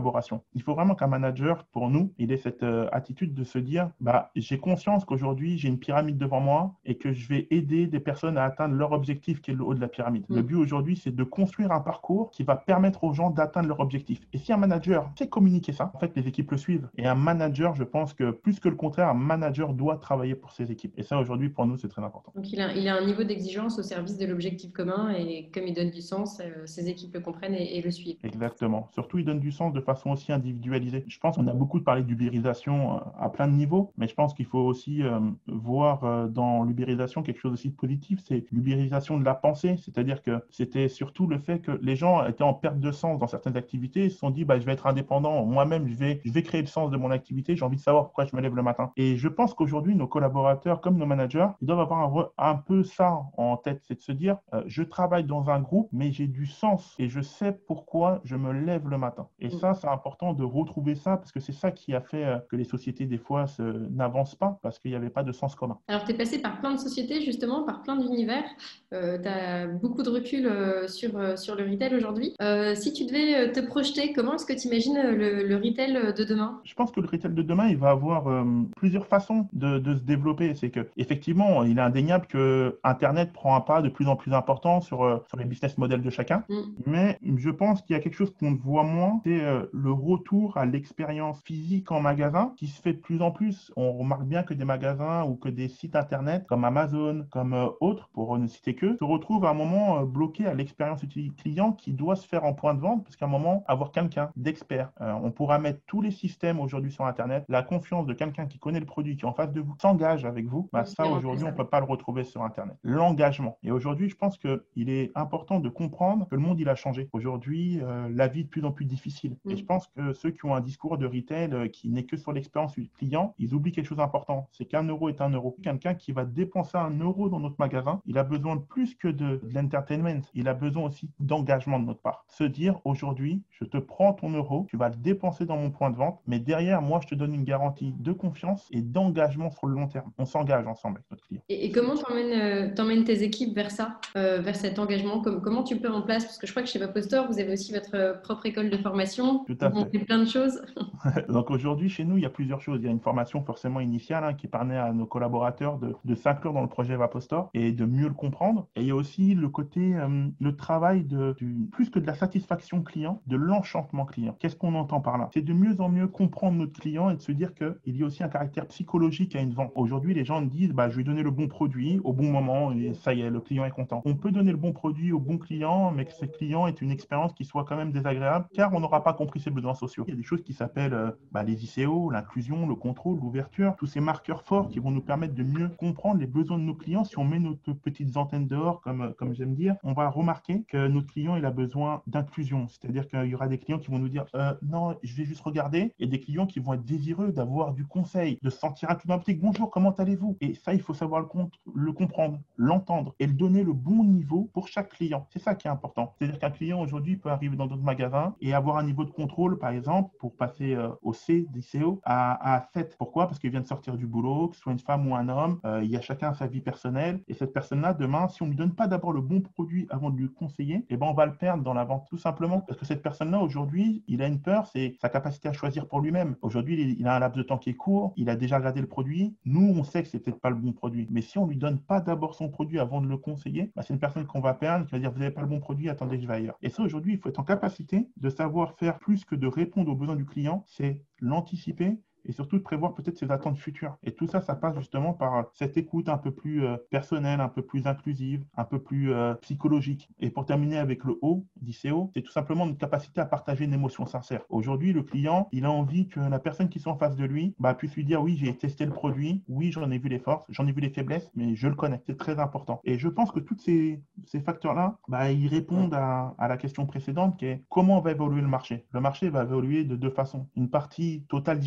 Il 0.55 0.62
faut 0.62 0.75
vraiment 0.75 0.95
qu'un 0.95 1.06
manager, 1.06 1.65
pour 1.73 1.91
nous, 1.91 2.12
il 2.19 2.33
ait 2.33 2.37
cette 2.37 2.65
attitude 2.93 3.35
de 3.35 3.45
se 3.45 3.59
dire, 3.59 3.91
bah, 4.00 4.31
j'ai 4.35 4.59
conscience 4.59 5.05
qu'aujourd'hui, 5.05 5.59
j'ai 5.59 5.69
une 5.69 5.79
pyramide 5.79 6.19
devant 6.19 6.41
moi 6.41 6.75
et 6.85 6.97
que 6.97 7.12
je 7.12 7.29
vais 7.29 7.47
aider 7.50 7.87
des 7.87 8.00
personnes 8.00 8.39
à 8.39 8.45
atteindre 8.45 8.75
leur 8.75 8.93
objectif 8.93 9.41
qui 9.41 9.50
est 9.50 9.55
le 9.55 9.65
haut 9.65 9.75
de 9.75 9.81
la 9.81 9.89
pyramide. 9.89 10.25
Le 10.29 10.43
mm. 10.43 10.47
but 10.47 10.56
aujourd'hui, 10.56 10.97
c'est 10.97 11.15
de 11.15 11.25
construire 11.25 11.73
un 11.73 11.81
parcours 11.81 12.31
qui 12.31 12.43
va 12.43 12.56
permettre 12.56 13.05
aux 13.05 13.12
gens 13.12 13.31
d'atteindre 13.31 13.69
leur 13.69 13.81
objectif. 13.81 14.21
Et 14.33 14.39
si 14.39 14.53
un 14.53 14.56
manager 14.56 15.11
sait 15.17 15.29
communiquer 15.29 15.73
ça, 15.73 15.91
en 15.95 15.99
fait, 15.99 16.12
les 16.17 16.27
équipes 16.27 16.50
le 16.50 16.56
suivent. 16.56 16.89
Et 16.97 17.06
un 17.06 17.15
manager, 17.15 17.75
je 17.75 17.85
pense 17.85 18.15
que 18.15 18.31
plus 18.31 18.61
que 18.61 18.69
le 18.69 18.77
contraire, 18.77 19.09
un 19.09 19.15
manager 19.15 19.73
doit 19.73 19.97
travailler 19.97 20.35
pour 20.35 20.53
ses 20.53 20.71
équipes. 20.71 20.95
Et 20.97 21.03
ça, 21.03 21.19
aujourd'hui, 21.19 21.49
pour 21.49 21.67
nous, 21.67 21.77
c'est 21.77 21.89
très 21.89 22.03
important. 22.03 22.33
Donc, 22.35 22.53
il 22.53 22.61
a, 22.61 22.75
il 22.75 22.89
a 22.89 22.97
un 22.97 23.05
niveau 23.05 23.25
d'exigence 23.25 23.79
au 23.79 23.83
service 23.83 24.19
de 24.19 24.27
l'objectif 24.27 24.73
commun 24.73 25.11
et 25.11 25.50
comme 25.53 25.67
il 25.67 25.75
donne 25.75 25.91
du 25.91 26.03
sens, 26.03 26.41
euh, 26.41 26.67
ses 26.67 26.89
équipes 26.89 27.15
le 27.15 27.21
comprennent 27.21 27.55
et, 27.55 27.81
le 27.83 27.91
suivent. 27.91 28.17
Exactement. 28.23 28.89
Surtout, 28.93 29.19
il 29.19 29.25
donne 29.25 29.41
du 29.41 29.53
sens 29.53 29.73
de 29.73 29.81
façon 29.94 30.11
aussi 30.11 30.32
individualisée. 30.32 31.05
Je 31.08 31.19
pense 31.19 31.37
qu'on 31.37 31.46
a 31.46 31.52
beaucoup 31.55 31.81
parlé 31.81 32.02
d'ubérisation 32.02 32.96
euh, 32.96 33.00
à 33.19 33.29
plein 33.31 33.49
de 33.49 33.55
niveaux, 33.55 33.93
mais 33.96 34.08
je 34.08 34.14
pense 34.14 34.35
qu'il 34.35 34.46
faut 34.46 34.58
aussi 34.58 35.02
euh, 35.02 35.19
voir 35.46 36.29
dans 36.29 36.64
l'ubérisation 36.64 37.23
quelque 37.23 37.40
chose 37.40 37.52
aussi 37.52 37.70
de 37.70 37.75
positif, 37.75 38.20
c'est 38.26 38.44
l'ubérisation 38.52 39.19
de 39.19 39.25
la 39.25 39.35
pensée. 39.35 39.76
C'est-à-dire 39.79 40.23
que 40.23 40.43
c'était 40.50 40.88
surtout 40.88 41.26
le 41.26 41.38
fait 41.38 41.61
que 41.61 41.73
les 41.82 41.96
gens 41.96 42.25
étaient 42.26 42.44
en 42.44 42.55
perte 42.55 42.81
de 42.81 42.93
sens 42.93 43.19
dans 43.19 43.26
certaines 43.26 43.56
activités, 43.56 44.05
ils 44.05 44.11
se 44.11 44.19
sont 44.19 44.31
dit, 44.31 44.44
bah, 44.44 44.58
je 44.58 44.67
vais 44.67 44.73
être 44.73 44.87
indépendant, 44.87 45.44
moi-même, 45.44 45.88
je 45.88 45.94
vais, 45.94 46.20
je 46.25 46.32
vais 46.32 46.43
créer 46.43 46.61
le 46.61 46.67
sens 46.67 46.90
de 46.90 46.96
mon 46.96 47.11
activité, 47.11 47.56
j'ai 47.56 47.64
envie 47.64 47.76
de 47.76 47.82
savoir 47.82 48.05
pourquoi 48.05 48.26
je 48.26 48.37
me 48.37 48.40
lève 48.40 48.55
le 48.55 48.62
matin. 48.62 48.93
Et 48.96 49.17
je 49.17 49.29
pense 49.29 49.55
qu'aujourd'hui, 49.55 49.94
nos 49.94 50.06
collaborateurs, 50.06 50.81
comme 50.81 50.96
nos 50.96 51.06
managers, 51.06 51.49
ils 51.61 51.67
doivent 51.67 51.81
avoir 51.81 52.32
un, 52.37 52.55
peu 52.56 52.82
ça 52.82 53.20
en 53.37 53.56
tête, 53.56 53.82
c'est 53.87 53.94
de 53.94 54.00
se 54.00 54.12
dire, 54.12 54.38
euh, 54.52 54.62
je 54.67 54.82
travaille 54.82 55.25
dans 55.25 55.50
un 55.50 55.61
groupe, 55.61 55.88
mais 55.93 56.12
j'ai 56.12 56.26
du 56.26 56.46
sens 56.46 56.94
et 56.99 57.08
je 57.08 57.20
sais 57.20 57.52
pourquoi 57.67 58.20
je 58.25 58.37
me 58.37 58.52
lève 58.52 58.88
le 58.88 58.99
matin. 58.99 59.29
Et 59.38 59.50
ça, 59.50 59.75
c'est 59.80 59.88
important 59.88 60.32
de 60.32 60.44
retrouver 60.44 60.94
ça 60.94 61.16
parce 61.16 61.32
que 61.32 61.40
c'est 61.40 61.52
ça 61.52 61.70
qui 61.70 61.94
a 61.94 62.00
fait 62.00 62.25
euh, 62.25 62.38
que 62.50 62.56
les 62.56 62.64
sociétés, 62.64 63.06
des 63.06 63.19
fois, 63.19 63.46
n'avancent 63.58 64.34
pas 64.34 64.58
parce 64.62 64.78
qu'il 64.78 64.90
n'y 64.90 64.96
avait 64.96 65.10
pas 65.10 65.22
de 65.22 65.32
sens 65.32 65.54
commun. 65.54 65.78
Alors, 65.88 66.04
tu 66.04 66.12
es 66.12 66.14
passé 66.14 66.40
par 66.40 66.60
plein 66.60 66.75
de 66.75 66.80
sociétés, 66.80 67.22
justement, 67.22 67.64
par 67.64 67.82
plein 67.82 67.96
d'univers. 67.96 68.44
Euh, 68.92 69.19
tu 69.20 69.28
as 69.28 69.66
beaucoup 69.66 70.02
de 70.02 70.10
recul 70.10 70.50
sur, 70.88 71.38
sur 71.38 71.56
le 71.56 71.70
retail 71.70 71.94
aujourd'hui. 71.94 72.34
si 72.75 72.92
tu 72.92 73.04
devais 73.06 73.52
te 73.52 73.60
projeter, 73.60 74.12
comment 74.12 74.34
est-ce 74.34 74.46
que 74.46 74.58
tu 74.58 74.69
imagines 74.69 75.00
le, 75.00 75.56
retail 75.56 76.14
de 76.14 76.25
demain? 76.25 76.60
Je 76.64 76.75
pense 76.75 76.90
que 76.90 77.00
le 77.00 77.08
retail 77.08 77.32
de 77.32 77.42
demain, 77.42 77.69
il 77.69 77.76
va 77.76 77.90
avoir 77.90 78.28
euh, 78.28 78.44
plusieurs 78.76 79.06
façons 79.06 79.48
de, 79.52 79.94
se 79.94 80.00
développer. 80.00 80.54
C'est 80.54 80.70
que 80.70 80.88
effectivement, 80.96 81.64
il 81.64 81.78
est 81.78 81.82
indéniable 81.82 82.26
que 82.26 82.78
Internet 82.84 83.32
prend 83.32 83.56
un 83.56 83.60
pas 83.60 83.82
de 83.82 83.88
plus 83.88 84.08
en 84.08 84.16
plus 84.16 84.32
important 84.32 84.80
sur, 84.80 85.02
euh, 85.04 85.19
sur 85.28 85.38
les 85.38 85.44
business 85.44 85.78
models 85.78 86.02
de 86.02 86.10
chacun. 86.10 86.44
Mm. 86.48 86.60
Mais 86.86 87.19
je 87.36 87.50
pense 87.50 87.82
qu'il 87.82 87.94
y 87.94 87.98
a 87.98 88.02
quelque 88.02 88.14
chose 88.14 88.32
qu'on 88.38 88.54
voit 88.54 88.84
moins, 88.84 89.20
c'est 89.25 89.42
euh, 89.42 89.57
le 89.72 89.93
retour 89.93 90.56
à 90.56 90.66
l'expérience 90.66 91.43
physique 91.43 91.90
en 91.93 92.00
magasin 92.00 92.52
qui 92.56 92.66
se 92.66 92.81
fait 92.81 92.93
de 92.93 92.99
plus 92.99 93.22
en 93.22 93.31
plus. 93.31 93.72
On 93.76 93.93
remarque 93.93 94.25
bien 94.25 94.43
que 94.43 94.55
des 94.55 94.64
magasins 94.64 95.25
ou 95.25 95.37
que 95.37 95.49
des 95.49 95.69
sites 95.69 95.96
Internet 95.96 96.46
comme 96.46 96.64
Amazon, 96.64 97.26
comme 97.31 97.70
autres, 97.81 98.08
pour 98.12 98.37
ne 98.38 98.46
citer 98.46 98.75
que, 98.75 98.96
se 98.96 99.05
retrouvent 99.05 99.44
à 99.44 99.50
un 99.50 99.55
moment 99.55 100.02
bloqués 100.02 100.46
à 100.46 100.55
l'expérience 100.55 101.02
client 101.37 101.72
qui 101.72 101.93
doit 101.93 102.16
se 102.16 102.26
faire 102.26 102.44
en 102.44 102.55
point 102.55 102.75
de 102.75 102.81
vente 102.81 103.05
parce 103.05 103.16
qu'à 103.16 103.26
un 103.26 103.28
moment, 103.28 103.64
avoir 103.66 103.93
quelqu'un 103.93 104.31
d'expert. 104.37 104.90
Euh, 105.00 105.12
on 105.22 105.31
pourra 105.31 105.58
mettre 105.58 105.81
tous 105.87 106.00
les 106.00 106.11
systèmes 106.11 106.61
aujourd'hui 106.61 106.93
sur 106.93 107.04
Internet. 107.06 107.44
La 107.49 107.62
confiance 107.62 108.06
de 108.06 108.14
quelqu'un 108.14 108.46
qui 108.46 108.58
connaît 108.58 108.81
le 108.81 108.87
produit, 108.87 109.16
qui 109.16 109.25
est 109.25 109.28
en 109.28 109.32
face 109.32 109.52
de 109.52 109.61
vous, 109.61 109.75
s'engage 109.81 110.25
avec 110.25 110.46
vous. 110.46 110.69
Bah, 110.72 110.84
ça, 110.84 111.06
aujourd'hui, 111.06 111.44
on 111.44 111.50
ne 111.50 111.56
peut 111.56 111.66
pas 111.66 111.81
le 111.81 111.87
retrouver 111.87 112.25
sur 112.25 112.43
Internet. 112.43 112.76
L'engagement. 112.82 113.58
Et 113.62 113.70
aujourd'hui, 113.70 114.08
je 114.08 114.16
pense 114.16 114.38
qu'il 114.38 114.90
est 114.90 115.11
important 115.14 115.61
de 115.61 115.69
comprendre 115.69 116.28
que 116.28 116.34
le 116.34 116.40
monde, 116.40 116.61
il 116.61 116.69
a 116.69 116.75
changé. 116.75 117.08
Aujourd'hui, 117.12 117.81
euh, 117.82 118.08
la 118.12 118.28
vie 118.28 118.40
est 118.40 118.44
de 118.44 118.49
plus 118.49 118.64
en 118.64 118.72
plus 118.72 118.84
difficile. 118.84 119.37
Et 119.50 119.56
je 119.56 119.65
pense 119.65 119.87
que 119.89 120.12
ceux 120.12 120.31
qui 120.31 120.45
ont 120.45 120.55
un 120.55 120.61
discours 120.61 120.99
de 120.99 121.06
retail 121.06 121.53
euh, 121.53 121.69
qui 121.69 121.89
n'est 121.89 122.05
que 122.05 122.17
sur 122.17 122.33
l'expérience 122.33 122.75
du 122.75 122.88
client, 122.88 123.35
ils 123.38 123.55
oublient 123.55 123.73
quelque 123.73 123.87
chose 123.87 123.99
d'important. 123.99 124.49
C'est 124.52 124.67
qu'un 124.67 124.85
euro 124.85 125.09
est 125.09 125.21
un 125.21 125.31
euro. 125.31 125.57
Quelqu'un 125.62 125.95
qui 125.95 126.12
va 126.12 126.25
dépenser 126.25 126.76
un 126.76 126.99
euro 126.99 127.28
dans 127.28 127.40
notre 127.40 127.57
magasin, 127.59 128.00
il 128.07 128.19
a 128.19 128.25
besoin 128.25 128.57
de 128.57 128.62
plus 128.62 128.95
que 128.95 129.09
de, 129.09 129.40
de 129.43 129.55
l'entertainment. 129.55 130.23
Il 130.35 130.49
a 130.49 130.55
besoin 130.55 130.85
aussi 130.85 131.11
d'engagement 131.21 131.78
de 131.78 131.85
notre 131.85 132.00
part. 132.00 132.25
Se 132.28 132.45
dire, 132.45 132.81
aujourd'hui, 132.85 133.43
je 133.50 133.64
te 133.64 133.78
prends 133.78 134.12
ton 134.12 134.31
euro, 134.31 134.67
tu 134.69 134.76
vas 134.76 134.88
le 134.88 134.97
dépenser 134.97 135.47
dans 135.47 135.57
mon 135.57 135.71
point 135.71 135.90
de 135.90 135.97
vente, 135.97 136.21
mais 136.26 136.38
derrière, 136.38 136.83
moi, 136.83 137.00
je 137.02 137.09
te 137.09 137.14
donne 137.14 137.35
une 137.35 137.45
garantie 137.45 137.93
de 137.99 138.12
confiance 138.12 138.67
et 138.71 138.83
d'engagement 138.83 139.50
sur 139.50 139.67
le 139.67 139.75
long 139.75 139.88
terme. 139.88 140.11
On 140.19 140.25
s'engage 140.25 140.67
ensemble 140.67 140.99
avec 140.99 141.11
notre 141.11 141.26
client. 141.26 141.43
Et, 141.49 141.71
comment 141.71 141.95
tu 141.95 142.05
emmènes, 142.11 142.71
euh, 142.71 143.05
tes 143.05 143.23
équipes 143.23 143.55
vers 143.55 143.71
ça, 143.71 144.00
euh, 144.17 144.40
vers 144.40 144.57
cet 144.57 144.78
engagement? 144.78 145.21
Comment 145.21 145.62
tu 145.62 145.76
peux 145.76 145.90
en 145.90 146.02
place? 146.02 146.25
Parce 146.25 146.38
que 146.38 146.47
je 146.47 146.52
crois 146.52 146.62
que 146.62 146.69
chez 146.69 146.78
Vapostor, 146.78 147.26
vous 147.31 147.38
avez 147.38 147.52
aussi 147.52 147.73
votre 147.73 148.21
propre 148.23 148.47
école 148.47 148.71
de 148.71 148.76
formation. 148.76 149.38
Tout 149.47 149.59
à 149.61 149.71
fait. 149.71 149.99
fait 149.99 150.04
plein 150.04 150.18
de 150.18 150.28
choses. 150.28 150.61
Donc 151.28 151.50
aujourd'hui, 151.50 151.88
chez 151.88 152.04
nous, 152.04 152.16
il 152.16 152.23
y 152.23 152.26
a 152.26 152.30
plusieurs 152.30 152.61
choses. 152.61 152.80
Il 152.80 152.87
y 152.87 152.88
a 152.88 152.92
une 152.92 153.00
formation 153.00 153.42
forcément 153.42 153.80
initiale 153.80 154.25
hein, 154.25 154.35
qui 154.35 154.49
permet 154.49 154.76
à 154.76 154.92
nos 154.92 155.07
collaborateurs 155.07 155.78
de, 155.78 155.95
de 156.04 156.14
s'inclure 156.14 156.52
dans 156.52 156.62
le 156.62 156.68
projet 156.68 156.97
Vapostor 156.97 157.50
et 157.54 157.73
de 157.73 157.85
mieux 157.85 158.09
le 158.09 158.14
comprendre. 158.14 158.68
Et 158.76 158.83
il 158.83 158.87
y 158.88 158.90
a 158.90 158.97
aussi 158.97 159.35
le 159.35 159.49
côté, 159.49 159.95
le 160.40 160.57
travail 160.57 161.04
de, 161.04 161.35
du, 161.38 161.68
plus 161.71 161.90
que 161.90 161.99
de 161.99 162.07
la 162.07 162.14
satisfaction 162.14 162.83
client, 162.83 163.23
de 163.26 163.37
l'enchantement 163.37 164.04
client. 164.04 164.37
Qu'est-ce 164.38 164.57
qu'on 164.57 164.75
entend 164.75 165.00
par 165.00 165.18
là? 165.18 165.30
C'est 165.33 165.42
de 165.42 165.52
mieux 165.52 165.80
en 165.80 165.88
mieux 165.88 166.09
comprendre 166.09 166.59
notre 166.59 166.78
client 166.80 167.11
et 167.11 167.16
de 167.16 167.21
se 167.21 167.33
dire 167.33 167.54
qu'il 167.54 167.97
y 167.97 168.02
a 168.02 168.07
aussi 168.07 168.23
un 168.23 168.28
caractère 168.28 168.66
psychologique 168.66 169.35
à 169.37 169.40
une 169.40 169.52
vente. 169.52 169.73
Aujourd'hui, 169.75 170.14
les 170.14 170.25
gens 170.25 170.42
disent 170.42 170.73
bah, 170.73 170.88
je 170.88 170.97
vais 170.97 171.04
donner 171.04 171.23
le 171.23 171.30
bon 171.30 171.49
produit 171.49 172.00
au 172.04 172.12
bon 172.12 172.30
moment 172.30 172.73
et 172.73 172.95
ça 172.95 173.14
y 173.14 173.21
est, 173.21 173.30
le 173.30 173.40
client 173.40 173.64
est 173.64 173.71
content. 173.71 174.02
On 174.04 174.14
peut 174.14 174.30
donner 174.30 174.52
le 174.52 174.59
bon 174.59 174.73
produit 174.73 175.12
au 175.12 175.21
bon 175.21 175.38
client, 175.38 175.90
mais 175.90 176.04
que 176.04 176.12
ce 176.12 176.25
client 176.25 176.66
ait 176.66 176.73
une 176.73 176.90
expérience 176.90 177.33
qui 177.33 177.45
soit 177.45 177.64
quand 177.64 177.76
même 177.76 177.92
désagréable 177.92 178.47
car 178.54 178.75
on 178.75 178.80
n'aura 178.80 179.02
pas 179.02 179.12
compris 179.12 179.27
ses 179.37 179.50
besoins 179.50 179.75
sociaux. 179.75 180.04
Il 180.06 180.11
y 180.11 180.14
a 180.14 180.16
des 180.16 180.23
choses 180.23 180.42
qui 180.42 180.52
s'appellent 180.52 180.68
appelle 180.94 181.14
bah, 181.32 181.42
les 181.42 181.64
ICO, 181.64 182.11
l'inclusion, 182.11 182.66
le 182.66 182.75
contrôle, 182.75 183.18
l'ouverture, 183.18 183.75
tous 183.78 183.87
ces 183.87 184.00
marqueurs 184.00 184.42
forts 184.42 184.68
qui 184.68 184.78
vont 184.80 184.90
nous 184.90 185.00
permettre 185.00 185.35
de 185.35 185.42
mieux 185.42 185.70
comprendre 185.70 186.20
les 186.20 186.26
besoins 186.26 186.58
de 186.58 186.62
nos 186.62 186.75
clients. 186.75 187.04
Si 187.04 187.18
on 187.18 187.25
met 187.25 187.38
notre 187.38 187.73
petites 187.73 188.16
antennes 188.16 188.47
dehors, 188.47 188.80
comme, 188.80 189.14
comme 189.18 189.35
j'aime 189.35 189.54
dire, 189.54 189.76
on 189.82 189.92
va 189.92 190.08
remarquer 190.11 190.64
que 190.64 190.88
notre 190.88 191.08
client 191.12 191.37
il 191.37 191.44
a 191.44 191.50
besoin 191.50 192.02
d'inclusion. 192.06 192.66
C'est-à-dire 192.68 193.08
qu'il 193.08 193.25
y 193.25 193.35
aura 193.35 193.49
des 193.49 193.58
clients 193.58 193.78
qui 193.78 193.90
vont 193.90 193.99
nous 193.99 194.08
dire 194.08 194.26
euh, 194.35 194.54
non, 194.62 194.97
je 195.02 195.14
vais 195.16 195.25
juste 195.25 195.40
regarder, 195.40 195.94
et 195.99 196.06
des 196.06 196.20
clients 196.20 196.47
qui 196.47 196.61
vont 196.61 196.75
être 196.75 196.85
désireux 196.85 197.32
d'avoir 197.32 197.73
du 197.73 197.87
conseil, 197.87 198.38
de 198.42 198.50
se 198.50 198.58
sentir 198.58 198.88
boutique. 199.06 199.40
Bonjour, 199.40 199.70
comment 199.70 199.92
allez-vous? 199.92 200.37
Et 200.40 200.54
ça, 200.54 200.75
il 200.75 200.80
faut 200.80 200.94
savoir 200.94 201.23
le, 201.23 201.28
le 201.75 201.92
comprendre, 201.92 202.38
l'entendre 202.56 203.14
et 203.18 203.26
le 203.26 203.32
donner 203.32 203.64
le 203.64 203.73
bon 203.73 204.04
niveau 204.04 204.50
pour 204.52 204.68
chaque 204.68 204.90
client. 204.90 205.26
C'est 205.30 205.38
ça 205.38 205.54
qui 205.54 205.66
est 205.66 205.70
important. 205.70 206.14
C'est-à-dire 206.18 206.38
qu'un 206.38 206.50
client 206.50 206.80
aujourd'hui 206.80 207.16
peut 207.16 207.30
arriver 207.30 207.56
dans 207.56 207.66
d'autres 207.66 207.82
magasins 207.82 208.35
et 208.40 208.54
avoir 208.54 208.76
un 208.76 208.85
niveau 208.85 209.04
de 209.04 209.11
contrôle, 209.18 209.58
par 209.58 209.70
exemple, 209.70 210.14
pour 210.20 210.37
passer 210.37 210.75
euh, 210.75 210.90
au 211.02 211.12
C, 211.12 211.46
d'ICO, 211.50 212.00
à, 212.04 212.54
à 212.54 212.68
7. 212.72 212.96
Pourquoi? 212.96 213.26
Parce 213.26 213.40
qu'il 213.40 213.50
vient 213.50 213.60
de 213.60 213.66
sortir 213.66 213.96
du 213.96 214.06
boulot, 214.06 214.48
que 214.48 214.56
ce 214.56 214.62
soit 214.62 214.72
une 214.72 214.78
femme 214.78 215.08
ou 215.08 215.16
un 215.16 215.28
homme, 215.28 215.58
euh, 215.64 215.80
il 215.82 215.90
y 215.90 215.96
a 215.96 216.00
chacun 216.00 216.34
sa 216.34 216.46
vie 216.46 216.60
personnelle. 216.60 217.20
Et 217.26 217.34
cette 217.34 217.52
personne-là, 217.52 217.94
demain, 217.94 218.28
si 218.28 218.42
on 218.42 218.46
ne 218.46 218.50
lui 218.50 218.56
donne 218.56 218.75
pas 218.75 218.87
d'abord 218.87 219.12
le 219.12 219.20
bon 219.20 219.40
produit 219.40 219.87
avant 219.90 220.10
de 220.10 220.16
lui 220.16 220.32
conseiller, 220.32 220.87
eh 220.88 220.96
ben, 220.96 221.06
on 221.06 221.14
va 221.14 221.26
le 221.26 221.34
perdre 221.34 221.64
dans 221.64 221.75
la 221.75 221.84
vente, 221.84 222.06
tout 222.08 222.16
simplement. 222.16 222.60
Parce 222.60 222.78
que 222.78 222.87
cette 222.87 223.02
personne-là, 223.02 223.40
aujourd'hui, 223.40 224.04
il 224.06 224.22
a 224.22 224.28
une 224.28 224.40
peur, 224.40 224.66
c'est 224.68 224.96
sa 225.00 225.08
capacité 225.08 225.48
à 225.48 225.52
choisir 225.52 225.88
pour 225.88 226.00
lui-même. 226.00 226.37
Aujourd'hui, 226.42 226.96
il 226.98 227.06
a 227.08 227.16
un 227.16 227.18
laps 227.18 227.37
de 227.37 227.42
temps 227.42 227.58
qui 227.58 227.70
est 227.70 227.75
court, 227.75 228.12
il 228.16 228.30
a 228.30 228.37
déjà 228.37 228.58
regardé 228.58 228.80
le 228.80 228.87
produit. 228.87 229.34
Nous, 229.44 229.75
on 229.76 229.82
sait 229.82 230.02
que 230.02 230.08
c'est 230.08 230.20
peut-être 230.20 230.40
pas 230.40 230.50
le 230.50 230.56
bon 230.56 230.72
produit. 230.72 231.08
Mais 231.10 231.22
si 231.22 231.38
on 231.38 231.46
lui 231.46 231.56
donne 231.56 231.80
pas 231.80 232.00
d'abord 232.00 232.34
son 232.34 232.48
produit 232.48 232.78
avant 232.78 233.00
de 233.00 233.08
le 233.08 233.16
conseiller, 233.16 233.72
bah, 233.75 233.82
c'est 233.82 233.94
une 233.94 234.00
personne 234.00 234.26
qu'on 234.26 234.40
va 234.40 234.54
perdre, 234.54 234.87
qui 234.87 234.92
va 234.92 234.98
dire, 234.98 235.10
vous 235.10 235.18
n'avez 235.18 235.34
pas 235.34 235.42
le 235.42 235.48
bon 235.48 235.58
produit, 235.58 235.88
attendez 235.88 236.20
je 236.20 236.26
vais 236.26 236.34
ailleurs. 236.34 236.56
Et 236.62 236.70
ça, 236.70 236.82
aujourd'hui, 236.82 237.14
il 237.14 237.18
faut 237.18 237.28
être 237.28 237.40
en 237.40 237.44
capacité 237.44 238.08
de 238.16 238.30
savoir 238.30 238.75
faire 238.75 238.98
plus 239.09 239.25
que 239.25 239.35
de 239.35 239.47
répondre 239.47 239.91
aux 239.91 239.97
besoins 239.97 240.17
du 240.17 240.27
client, 240.27 240.67
c'est 240.67 241.03
l'anticiper 241.19 241.99
et 242.25 242.32
surtout 242.32 242.58
de 242.58 242.62
prévoir 242.62 242.94
peut-être 242.94 243.18
ses 243.18 243.30
attentes 243.30 243.58
futures. 243.58 243.96
Et 244.02 244.12
tout 244.12 244.26
ça, 244.26 244.40
ça 244.40 244.54
passe 244.54 244.76
justement 244.76 245.12
par 245.12 245.46
cette 245.54 245.76
écoute 245.76 246.08
un 246.08 246.18
peu 246.18 246.30
plus 246.30 246.64
euh, 246.64 246.76
personnelle, 246.90 247.40
un 247.40 247.48
peu 247.48 247.62
plus 247.62 247.87
inclusive, 247.87 248.44
un 248.56 248.64
peu 248.64 248.78
plus 248.78 249.12
euh, 249.12 249.34
psychologique. 249.34 250.08
Et 250.20 250.30
pour 250.30 250.46
terminer 250.46 250.78
avec 250.78 251.04
le 251.04 251.18
haut 251.22 251.46
d'ICO, 251.60 252.10
c'est 252.14 252.22
tout 252.22 252.32
simplement 252.32 252.66
une 252.66 252.76
capacité 252.76 253.20
à 253.20 253.26
partager 253.26 253.64
une 253.64 253.75
émotion 253.75 254.06
sincère. 254.06 254.42
Aujourd'hui, 254.48 254.92
le 254.92 255.02
client, 255.02 255.48
il 255.52 255.64
a 255.64 255.70
envie 255.70 256.08
que 256.08 256.20
la 256.20 256.38
personne 256.38 256.68
qui 256.68 256.78
est 256.78 256.88
en 256.88 256.96
face 256.96 257.16
de 257.16 257.25
lui 257.25 257.54
bah, 257.58 257.75
puisse 257.75 257.94
lui 257.94 258.04
dire 258.04 258.22
oui, 258.22 258.37
j'ai 258.37 258.56
testé 258.56 258.84
le 258.84 258.92
produit, 258.92 259.42
oui, 259.48 259.72
j'en 259.72 259.90
ai 259.90 259.98
vu 259.98 260.08
les 260.08 260.18
forces, 260.18 260.44
j'en 260.48 260.66
ai 260.66 260.72
vu 260.72 260.80
les 260.80 260.90
faiblesses, 260.90 261.30
mais 261.34 261.54
je 261.54 261.68
le 261.68 261.75
connais. 261.75 262.02
C'est 262.06 262.16
très 262.16 262.38
important. 262.38 262.80
Et 262.84 262.98
je 262.98 263.08
pense 263.08 263.30
que 263.30 263.40
tous 263.40 263.58
ces, 263.58 264.02
ces 264.26 264.40
facteurs-là, 264.40 264.98
bah, 265.08 265.30
ils 265.30 265.48
répondent 265.48 265.94
à, 265.94 266.34
à 266.38 266.48
la 266.48 266.56
question 266.56 266.87
précédente 266.87 267.37
qui 267.38 267.46
est 267.46 267.64
comment 267.68 268.00
va 268.00 268.12
évoluer 268.12 268.40
le 268.40 268.48
marché? 268.48 268.87
Le 268.92 269.00
marché 269.00 269.30
va 269.30 269.42
évoluer 269.42 269.84
de 269.84 269.96
deux 269.96 270.10
façons. 270.10 270.48
Une 270.56 270.70
partie 270.70 271.25
totale 271.28 271.58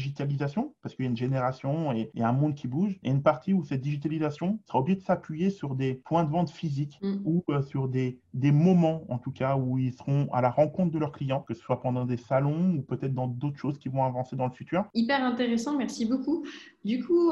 digitalisation 0.42 0.74
parce 0.82 0.96
qu'il 0.96 1.06
y 1.06 1.08
a 1.08 1.12
une 1.12 1.18
génération 1.18 1.92
et, 1.92 2.12
un 2.22 2.32
monde 2.32 2.56
qui 2.56 2.68
bouge, 2.68 3.00
et 3.04 3.10
une 3.10 3.22
partie 3.22 3.54
où 3.54 3.64
cette 3.64 3.82
digitalisation 3.82 4.60
sera 4.66 4.80
obligée 4.80 5.00
de 5.00 5.04
s'appuyer 5.04 5.50
sur 5.50 5.76
des 5.76 5.96
points 5.96 6.24
de 6.24 6.30
vente 6.30 6.50
physiques 6.50 7.00
mm. 7.02 7.22
ou 7.26 7.44
euh, 7.50 7.62
sur 7.62 7.88
des, 7.88 8.20
des 8.34 8.52
moments, 8.52 9.04
en 9.10 9.18
tout 9.18 9.32
cas, 9.32 9.56
où 9.56 9.78
ils 9.78 9.94
seront 9.94 10.28
à 10.32 10.42
la 10.42 10.50
rencontre 10.50 10.92
de 10.92 11.00
leurs 11.00 11.12
clients, 11.12 11.42
que 11.42 11.54
ce 11.54 11.62
soit 11.62 11.82
pendant 11.82 12.06
des 12.06 12.18
salons 12.18 12.76
ou 12.76 12.82
peut-être 12.82 13.14
dans 13.14 13.28
d'autres 13.28 13.58
choses 13.58 13.78
qui 13.78 13.90
vont 13.90 14.04
avancer 14.04 14.36
dans 14.36 14.46
le 14.46 14.54
futur. 14.54 14.86
Hyper 14.94 15.24
intéressant, 15.24 15.78
merci 15.78 16.06
beaucoup. 16.06 16.46
Du 16.84 17.04
coup, 17.06 17.32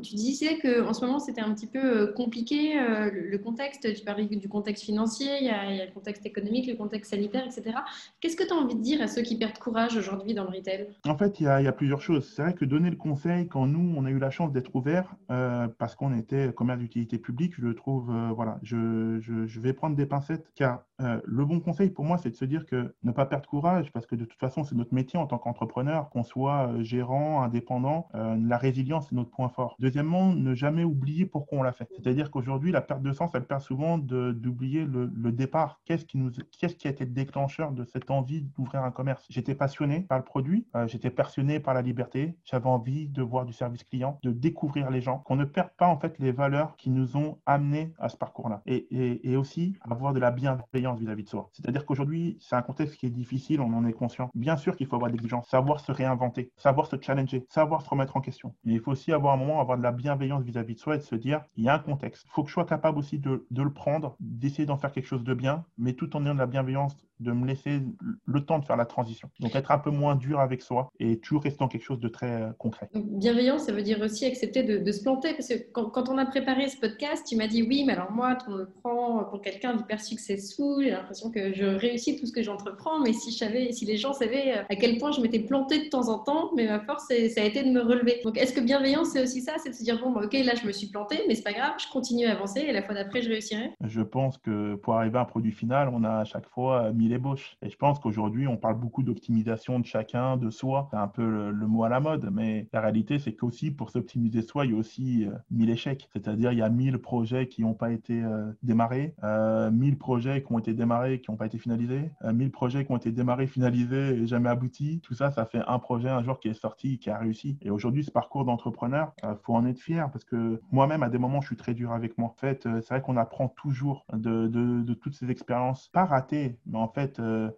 tu 0.00 0.14
disais 0.14 0.58
qu'en 0.58 0.92
ce 0.92 1.04
moment, 1.04 1.18
c'était 1.18 1.40
un 1.40 1.52
petit 1.54 1.66
peu 1.66 2.02
euh, 2.02 2.12
compliqué, 2.12 2.78
euh, 2.78 3.10
le 3.12 3.38
contexte, 3.38 3.92
tu 3.94 4.04
parlais 4.04 4.26
du 4.26 4.48
contexte 4.48 4.84
financier, 4.84 5.38
il 5.40 5.46
y, 5.46 5.50
a, 5.50 5.86
le 5.86 5.92
contexte 5.92 6.24
économique, 6.24 6.66
le 6.68 6.76
contexte 6.76 7.10
sanitaire, 7.10 7.44
etc. 7.44 7.78
Qu'est-ce 8.20 8.36
que 8.36 8.44
tu 8.44 8.52
as 8.52 8.56
envie 8.56 8.76
de 8.76 8.82
dire 8.82 9.02
à 9.02 9.08
ceux 9.08 9.22
qui 9.22 9.36
perdent 9.36 9.58
courage 9.58 9.96
aujourd'hui 9.96 10.34
dans 10.34 10.44
le 10.44 10.56
retail? 10.56 10.88
En 11.06 11.16
fait, 11.16 11.40
il 11.40 11.44
y, 11.44 11.48
a, 11.48 11.72
plusieurs 11.72 12.00
choses. 12.00 12.32
C'est 12.34 12.42
vrai 12.42 12.54
que 12.54 12.64
donner 12.64 12.90
le 12.90 12.96
conseil, 12.96 13.48
quand 13.48 13.66
nous, 13.66 13.94
on 13.96 14.04
a 14.04 14.10
eu 14.10 14.18
la 14.18 14.30
chance 14.30 14.52
d'être 14.52 14.74
ouvert, 14.74 15.14
euh, 15.30 15.68
parce 15.78 15.94
qu'on 15.94 16.16
était 16.16 16.52
commerce 16.52 16.78
d'utilité 16.78 17.18
publique, 17.18 17.54
je 17.58 17.68
trouve, 17.68 18.10
euh, 18.10 18.30
voilà, 18.34 18.58
je, 18.62 19.60
vais 19.60 19.72
prendre 19.72 19.96
des 19.96 20.06
pincettes, 20.06 20.46
car 20.54 20.84
euh, 21.00 21.20
le 21.24 21.44
bon 21.44 21.60
conseil 21.60 21.90
pour 21.90 22.04
moi, 22.04 22.18
c'est 22.18 22.30
de 22.30 22.36
se 22.36 22.44
dire 22.44 22.64
que 22.66 22.94
ne 23.02 23.12
pas 23.12 23.26
perdre 23.26 23.48
courage, 23.48 23.92
parce 23.92 24.06
que 24.06 24.14
de 24.14 24.24
toute 24.24 24.38
façon, 24.38 24.64
c'est 24.64 24.74
notre 24.74 24.94
métier 24.94 25.18
en 25.18 25.26
tant 25.26 25.38
qu'entrepreneur, 25.38 26.08
qu'on 26.10 26.22
soit 26.22 26.70
gérant, 26.80 27.42
indépendant, 27.42 28.08
la 28.14 28.56
résilience, 28.56 29.08
c'est 29.08 29.14
notre 29.14 29.30
point 29.30 29.48
fort. 29.48 29.76
Deuxièmement, 29.78 30.32
ne 30.32 30.54
jamais 30.54 30.84
oublier 30.84 31.26
pourquoi 31.26 31.58
on 31.58 31.62
l'a 31.62 31.72
fait. 31.72 31.88
C'est-à-dire 31.96 32.30
qu'aujourd'hui, 32.30 32.72
la 32.72 32.80
perte 32.80 33.02
de 33.02 33.12
sens, 33.12 33.30
elle 33.34 33.44
perd 33.44 33.60
souvent 33.60 33.98
d'oublier 33.98 34.84
le, 34.84 35.32
départ. 35.32 35.80
Qu'est-ce 35.84 36.04
qui, 36.04 36.86
a 36.86 36.90
été 36.90 37.04
le 37.04 37.10
déclencheur 37.10 37.72
de 37.72 37.84
cette 37.84 38.10
envie 38.10 38.42
d'ouvrir 38.42 38.82
un 38.82 38.90
commerce? 38.90 39.26
J'étais 39.28 39.54
passionné 39.54 40.00
par 40.00 40.18
le 40.18 40.24
produit, 40.24 40.66
j'étais 40.86 41.10
passionné 41.10 41.60
par 41.60 41.74
la 41.74 41.82
liberté, 41.82 42.36
j'avais 42.44 42.68
envie 42.68 43.08
de 43.08 43.22
voir 43.22 43.44
du 43.44 43.52
service 43.52 43.84
client, 43.84 44.18
de 44.22 44.32
découvrir 44.32 44.90
les 44.90 45.00
gens, 45.00 45.18
qu'on 45.18 45.36
ne 45.36 45.44
perde 45.44 45.70
pas 45.76 45.88
en 45.88 45.98
fait 45.98 46.18
les 46.18 46.32
valeurs 46.32 46.76
qui 46.76 46.90
nous 46.90 47.16
ont 47.16 47.38
amenés 47.46 47.92
à 47.98 48.08
ce 48.08 48.16
parcours-là. 48.16 48.62
Et, 48.66 49.36
aussi 49.36 49.76
avoir 49.82 50.14
de 50.14 50.18
la 50.18 50.30
bienveillance 50.30 50.85
vis-à-vis 50.94 51.24
de 51.24 51.28
soi. 51.28 51.50
C'est-à-dire 51.52 51.84
qu'aujourd'hui, 51.84 52.36
c'est 52.40 52.56
un 52.56 52.62
contexte 52.62 52.96
qui 52.96 53.06
est 53.06 53.10
difficile, 53.10 53.60
on 53.60 53.72
en 53.72 53.84
est 53.86 53.92
conscient. 53.92 54.30
Bien 54.34 54.56
sûr 54.56 54.76
qu'il 54.76 54.86
faut 54.86 54.96
avoir 54.96 55.10
de 55.10 55.16
l'exigence, 55.16 55.48
savoir 55.48 55.80
se 55.80 55.92
réinventer, 55.92 56.50
savoir 56.56 56.86
se 56.86 56.96
challenger, 57.00 57.46
savoir 57.48 57.82
se 57.82 57.88
remettre 57.88 58.16
en 58.16 58.20
question. 58.20 58.54
Mais 58.64 58.74
il 58.74 58.80
faut 58.80 58.92
aussi 58.92 59.12
avoir 59.12 59.34
un 59.34 59.36
moment, 59.36 59.60
avoir 59.60 59.78
de 59.78 59.82
la 59.82 59.92
bienveillance 59.92 60.44
vis-à-vis 60.44 60.74
de 60.74 60.80
soi 60.80 60.96
et 60.96 60.98
de 60.98 61.02
se 61.02 61.14
dire, 61.14 61.42
il 61.56 61.64
y 61.64 61.68
a 61.68 61.74
un 61.74 61.78
contexte. 61.78 62.24
Il 62.26 62.30
faut 62.30 62.42
que 62.42 62.48
je 62.48 62.54
sois 62.54 62.66
capable 62.66 62.98
aussi 62.98 63.18
de, 63.18 63.46
de 63.50 63.62
le 63.62 63.72
prendre, 63.72 64.16
d'essayer 64.20 64.66
d'en 64.66 64.76
faire 64.76 64.92
quelque 64.92 65.06
chose 65.06 65.24
de 65.24 65.34
bien, 65.34 65.64
mais 65.78 65.94
tout 65.94 66.16
en 66.16 66.24
ayant 66.24 66.34
de 66.34 66.38
la 66.40 66.46
bienveillance, 66.46 66.96
de 67.20 67.32
me 67.32 67.46
laisser 67.46 67.80
le 68.24 68.44
temps 68.44 68.58
de 68.58 68.64
faire 68.64 68.76
la 68.76 68.86
transition. 68.86 69.28
Donc 69.40 69.54
être 69.54 69.70
un 69.70 69.78
peu 69.78 69.90
moins 69.90 70.16
dur 70.16 70.40
avec 70.40 70.62
soi 70.62 70.90
et 70.98 71.18
toujours 71.18 71.42
restant 71.42 71.68
quelque 71.68 71.84
chose 71.84 72.00
de 72.00 72.08
très 72.08 72.42
euh, 72.42 72.50
concret. 72.58 72.88
bienveillance, 72.94 73.62
ça 73.62 73.72
veut 73.72 73.82
dire 73.82 74.00
aussi 74.00 74.24
accepter 74.24 74.62
de, 74.62 74.92
se 74.92 75.02
planter. 75.02 75.34
Parce 75.34 75.48
que 75.48 75.54
quand, 75.72 76.08
on 76.08 76.18
a 76.18 76.26
préparé 76.26 76.68
ce 76.68 76.78
podcast, 76.78 77.26
tu 77.26 77.36
m'as 77.36 77.46
dit 77.46 77.62
oui, 77.62 77.84
mais 77.86 77.94
alors 77.94 78.12
moi, 78.12 78.36
on 78.48 78.52
me 78.52 78.64
prend 78.64 79.24
pour 79.24 79.40
quelqu'un 79.40 79.74
d'hyper 79.74 80.00
successful. 80.00 80.82
J'ai 80.82 80.90
l'impression 80.90 81.30
que 81.30 81.52
je 81.54 81.64
réussis 81.64 82.16
tout 82.16 82.26
ce 82.26 82.32
que 82.32 82.42
j'entreprends. 82.42 83.00
Mais 83.00 83.12
si, 83.12 83.32
je 83.32 83.38
savais, 83.38 83.72
si 83.72 83.84
les 83.84 83.96
gens 83.96 84.12
savaient 84.12 84.58
euh, 84.58 84.62
à 84.68 84.76
quel 84.76 84.98
point 84.98 85.12
je 85.12 85.20
m'étais 85.20 85.40
plantée 85.40 85.84
de 85.84 85.88
temps 85.88 86.08
en 86.08 86.18
temps, 86.18 86.50
mais 86.54 86.66
ma 86.66 86.80
force, 86.80 87.06
ça 87.08 87.40
a 87.40 87.44
été 87.44 87.62
de 87.62 87.70
me 87.70 87.80
relever. 87.80 88.20
Donc 88.24 88.38
est-ce 88.38 88.52
que 88.52 88.60
bienveillance, 88.60 89.08
c'est 89.10 89.22
aussi 89.22 89.40
ça? 89.40 89.54
C'est 89.62 89.70
de 89.70 89.74
se 89.74 89.82
dire 89.82 90.00
bon, 90.00 90.12
bah, 90.12 90.22
ok, 90.24 90.32
là, 90.32 90.54
je 90.54 90.66
me 90.66 90.72
suis 90.72 90.88
plantée, 90.88 91.22
mais 91.28 91.34
c'est 91.34 91.42
pas 91.42 91.52
grave, 91.52 91.74
je 91.78 91.90
continue 91.90 92.26
à 92.26 92.32
avancer 92.32 92.60
et 92.60 92.72
la 92.72 92.82
fois 92.82 92.94
d'après, 92.94 93.22
je 93.22 93.28
réussirai? 93.28 93.72
Je 93.82 94.00
pense 94.00 94.38
que 94.38 94.74
pour 94.76 94.94
arriver 94.94 95.18
à 95.18 95.22
un 95.22 95.24
produit 95.24 95.52
final, 95.52 95.90
on 95.92 96.04
a 96.04 96.18
à 96.20 96.24
chaque 96.24 96.46
fois 96.48 96.92
mis 96.92 97.05
les 97.08 97.18
bauches. 97.18 97.56
Et 97.62 97.70
je 97.70 97.76
pense 97.76 97.98
qu'aujourd'hui, 97.98 98.46
on 98.46 98.56
parle 98.56 98.78
beaucoup 98.78 99.02
d'optimisation 99.02 99.80
de 99.80 99.86
chacun, 99.86 100.36
de 100.36 100.50
soi. 100.50 100.88
C'est 100.90 100.96
un 100.96 101.08
peu 101.08 101.50
le, 101.50 101.66
mot 101.66 101.84
à 101.84 101.88
la 101.88 102.00
mode, 102.00 102.30
mais 102.32 102.68
la 102.72 102.80
réalité, 102.80 103.18
c'est 103.18 103.34
qu'aussi 103.34 103.70
pour 103.70 103.90
s'optimiser 103.90 104.42
soi, 104.42 104.64
il 104.64 104.72
y 104.72 104.74
a 104.74 104.78
aussi 104.78 105.26
1000 105.50 105.68
euh, 105.68 105.72
échecs. 105.72 106.08
C'est-à-dire, 106.12 106.52
il 106.52 106.58
y 106.58 106.62
a 106.62 106.68
1000 106.68 106.98
projets 106.98 107.48
qui 107.48 107.62
n'ont 107.62 107.74
pas 107.74 107.90
été 107.90 108.22
euh, 108.22 108.52
démarrés, 108.62 109.14
1000 109.22 109.24
euh, 109.24 109.96
projets 109.98 110.42
qui 110.42 110.52
ont 110.52 110.58
été 110.58 110.74
démarrés 110.74 111.20
qui 111.20 111.30
n'ont 111.30 111.36
pas 111.36 111.46
été 111.46 111.58
finalisés, 111.58 112.10
1000 112.24 112.50
projets 112.50 112.84
qui 112.84 112.92
ont 112.92 112.96
été 112.96 113.12
démarrés, 113.12 113.46
finalisés 113.46 114.22
et 114.22 114.26
jamais 114.26 114.48
aboutis. 114.48 115.00
Tout 115.02 115.14
ça, 115.14 115.30
ça 115.30 115.44
fait 115.46 115.62
un 115.66 115.78
projet 115.78 116.08
un 116.08 116.22
jour 116.22 116.40
qui 116.40 116.48
est 116.48 116.54
sorti, 116.54 116.98
qui 116.98 117.10
a 117.10 117.18
réussi. 117.18 117.58
Et 117.62 117.70
aujourd'hui, 117.70 118.04
ce 118.04 118.10
parcours 118.10 118.44
d'entrepreneur, 118.44 119.12
faut 119.42 119.54
en 119.54 119.66
être 119.66 119.80
fier 119.80 120.10
parce 120.10 120.24
que 120.24 120.60
moi-même, 120.70 121.02
à 121.02 121.08
des 121.08 121.18
moments, 121.18 121.40
je 121.40 121.48
suis 121.48 121.56
très 121.56 121.74
dur 121.74 121.92
avec 121.92 122.18
moi. 122.18 122.28
En 122.28 122.34
fait, 122.34 122.62
c'est 122.62 122.88
vrai 122.88 123.00
qu'on 123.00 123.16
apprend 123.16 123.48
toujours 123.48 124.06
de, 124.12 124.46
de, 124.48 124.82
de, 124.82 124.94
toutes 124.94 125.14
ces 125.14 125.30
expériences, 125.30 125.88
pas 125.88 126.04
ratées, 126.04 126.58
mais 126.66 126.78
en 126.78 126.88
fait, 126.88 126.95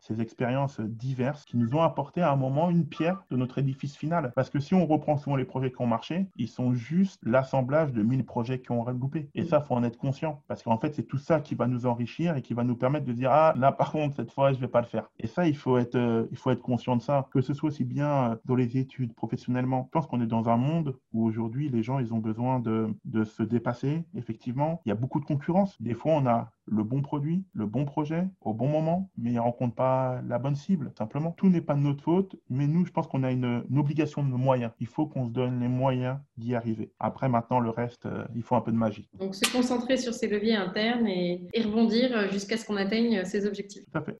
ces 0.00 0.20
expériences 0.20 0.80
diverses 0.80 1.44
qui 1.44 1.56
nous 1.56 1.74
ont 1.74 1.82
apporté 1.82 2.20
à 2.20 2.32
un 2.32 2.36
moment 2.36 2.70
une 2.70 2.86
pierre 2.86 3.24
de 3.30 3.36
notre 3.36 3.58
édifice 3.58 3.96
final. 3.96 4.32
Parce 4.34 4.50
que 4.50 4.60
si 4.60 4.74
on 4.74 4.86
reprend 4.86 5.16
souvent 5.16 5.36
les 5.36 5.44
projets 5.44 5.70
qui 5.70 5.80
ont 5.80 5.86
marché, 5.86 6.26
ils 6.36 6.48
sont 6.48 6.74
juste 6.74 7.20
l'assemblage 7.24 7.92
de 7.92 8.02
1000 8.02 8.24
projets 8.24 8.60
qui 8.60 8.72
ont 8.72 8.82
regroupé. 8.82 9.28
Et 9.34 9.44
ça, 9.44 9.60
faut 9.60 9.74
en 9.74 9.84
être 9.84 9.98
conscient. 9.98 10.42
Parce 10.48 10.62
qu'en 10.62 10.78
fait, 10.78 10.94
c'est 10.94 11.04
tout 11.04 11.18
ça 11.18 11.40
qui 11.40 11.54
va 11.54 11.66
nous 11.66 11.86
enrichir 11.86 12.36
et 12.36 12.42
qui 12.42 12.54
va 12.54 12.64
nous 12.64 12.76
permettre 12.76 13.06
de 13.06 13.12
dire, 13.12 13.30
ah, 13.30 13.54
là, 13.56 13.72
par 13.72 13.92
contre, 13.92 14.16
cette 14.16 14.30
fois, 14.30 14.52
je 14.52 14.58
vais 14.58 14.68
pas 14.68 14.80
le 14.80 14.86
faire. 14.86 15.10
Et 15.18 15.26
ça, 15.26 15.46
il 15.46 15.56
faut 15.56 15.78
être, 15.78 15.96
euh, 15.96 16.26
il 16.30 16.36
faut 16.36 16.50
être 16.50 16.62
conscient 16.62 16.96
de 16.96 17.02
ça. 17.02 17.26
Que 17.32 17.40
ce 17.40 17.54
soit 17.54 17.68
aussi 17.68 17.84
bien 17.84 18.32
euh, 18.32 18.36
dans 18.44 18.54
les 18.54 18.76
études, 18.76 19.14
professionnellement. 19.14 19.84
Je 19.86 19.90
pense 19.90 20.06
qu'on 20.06 20.20
est 20.20 20.26
dans 20.26 20.48
un 20.48 20.56
monde 20.56 20.96
où 21.12 21.24
aujourd'hui, 21.24 21.68
les 21.68 21.82
gens, 21.82 21.98
ils 21.98 22.14
ont 22.14 22.18
besoin 22.18 22.60
de, 22.60 22.88
de 23.04 23.24
se 23.24 23.42
dépasser. 23.42 24.04
Effectivement, 24.14 24.80
il 24.84 24.90
y 24.90 24.92
a 24.92 24.96
beaucoup 24.96 25.20
de 25.20 25.24
concurrence. 25.24 25.80
Des 25.80 25.94
fois, 25.94 26.12
on 26.12 26.26
a 26.26 26.50
le 26.70 26.82
bon 26.82 27.02
produit, 27.02 27.44
le 27.54 27.66
bon 27.66 27.84
projet, 27.84 28.26
au 28.40 28.54
bon 28.54 28.68
moment, 28.68 29.10
mais 29.16 29.30
il 29.30 29.34
ne 29.34 29.40
rencontre 29.40 29.74
pas 29.74 30.22
la 30.26 30.38
bonne 30.38 30.56
cible, 30.56 30.92
simplement. 30.96 31.32
Tout 31.32 31.48
n'est 31.48 31.60
pas 31.60 31.74
de 31.74 31.80
notre 31.80 32.02
faute, 32.02 32.36
mais 32.48 32.66
nous, 32.66 32.86
je 32.86 32.92
pense 32.92 33.06
qu'on 33.06 33.22
a 33.22 33.30
une, 33.30 33.64
une 33.70 33.78
obligation 33.78 34.22
de 34.22 34.28
moyens. 34.28 34.72
Il 34.80 34.86
faut 34.86 35.06
qu'on 35.06 35.26
se 35.26 35.32
donne 35.32 35.60
les 35.60 35.68
moyens 35.68 36.18
d'y 36.36 36.54
arriver. 36.54 36.92
Après, 36.98 37.28
maintenant, 37.28 37.60
le 37.60 37.70
reste, 37.70 38.06
euh, 38.06 38.24
il 38.34 38.42
faut 38.42 38.56
un 38.56 38.60
peu 38.60 38.72
de 38.72 38.76
magie. 38.76 39.08
Donc, 39.18 39.34
se 39.34 39.50
concentrer 39.50 39.96
sur 39.96 40.14
ses 40.14 40.28
leviers 40.28 40.56
internes 40.56 41.06
et, 41.06 41.48
rebondir 41.58 42.30
jusqu'à 42.30 42.56
ce 42.56 42.64
qu'on 42.64 42.76
atteigne 42.76 43.24
ses 43.24 43.46
objectifs. 43.46 43.84
Tout 43.90 43.98
à 43.98 44.02
fait. 44.02 44.16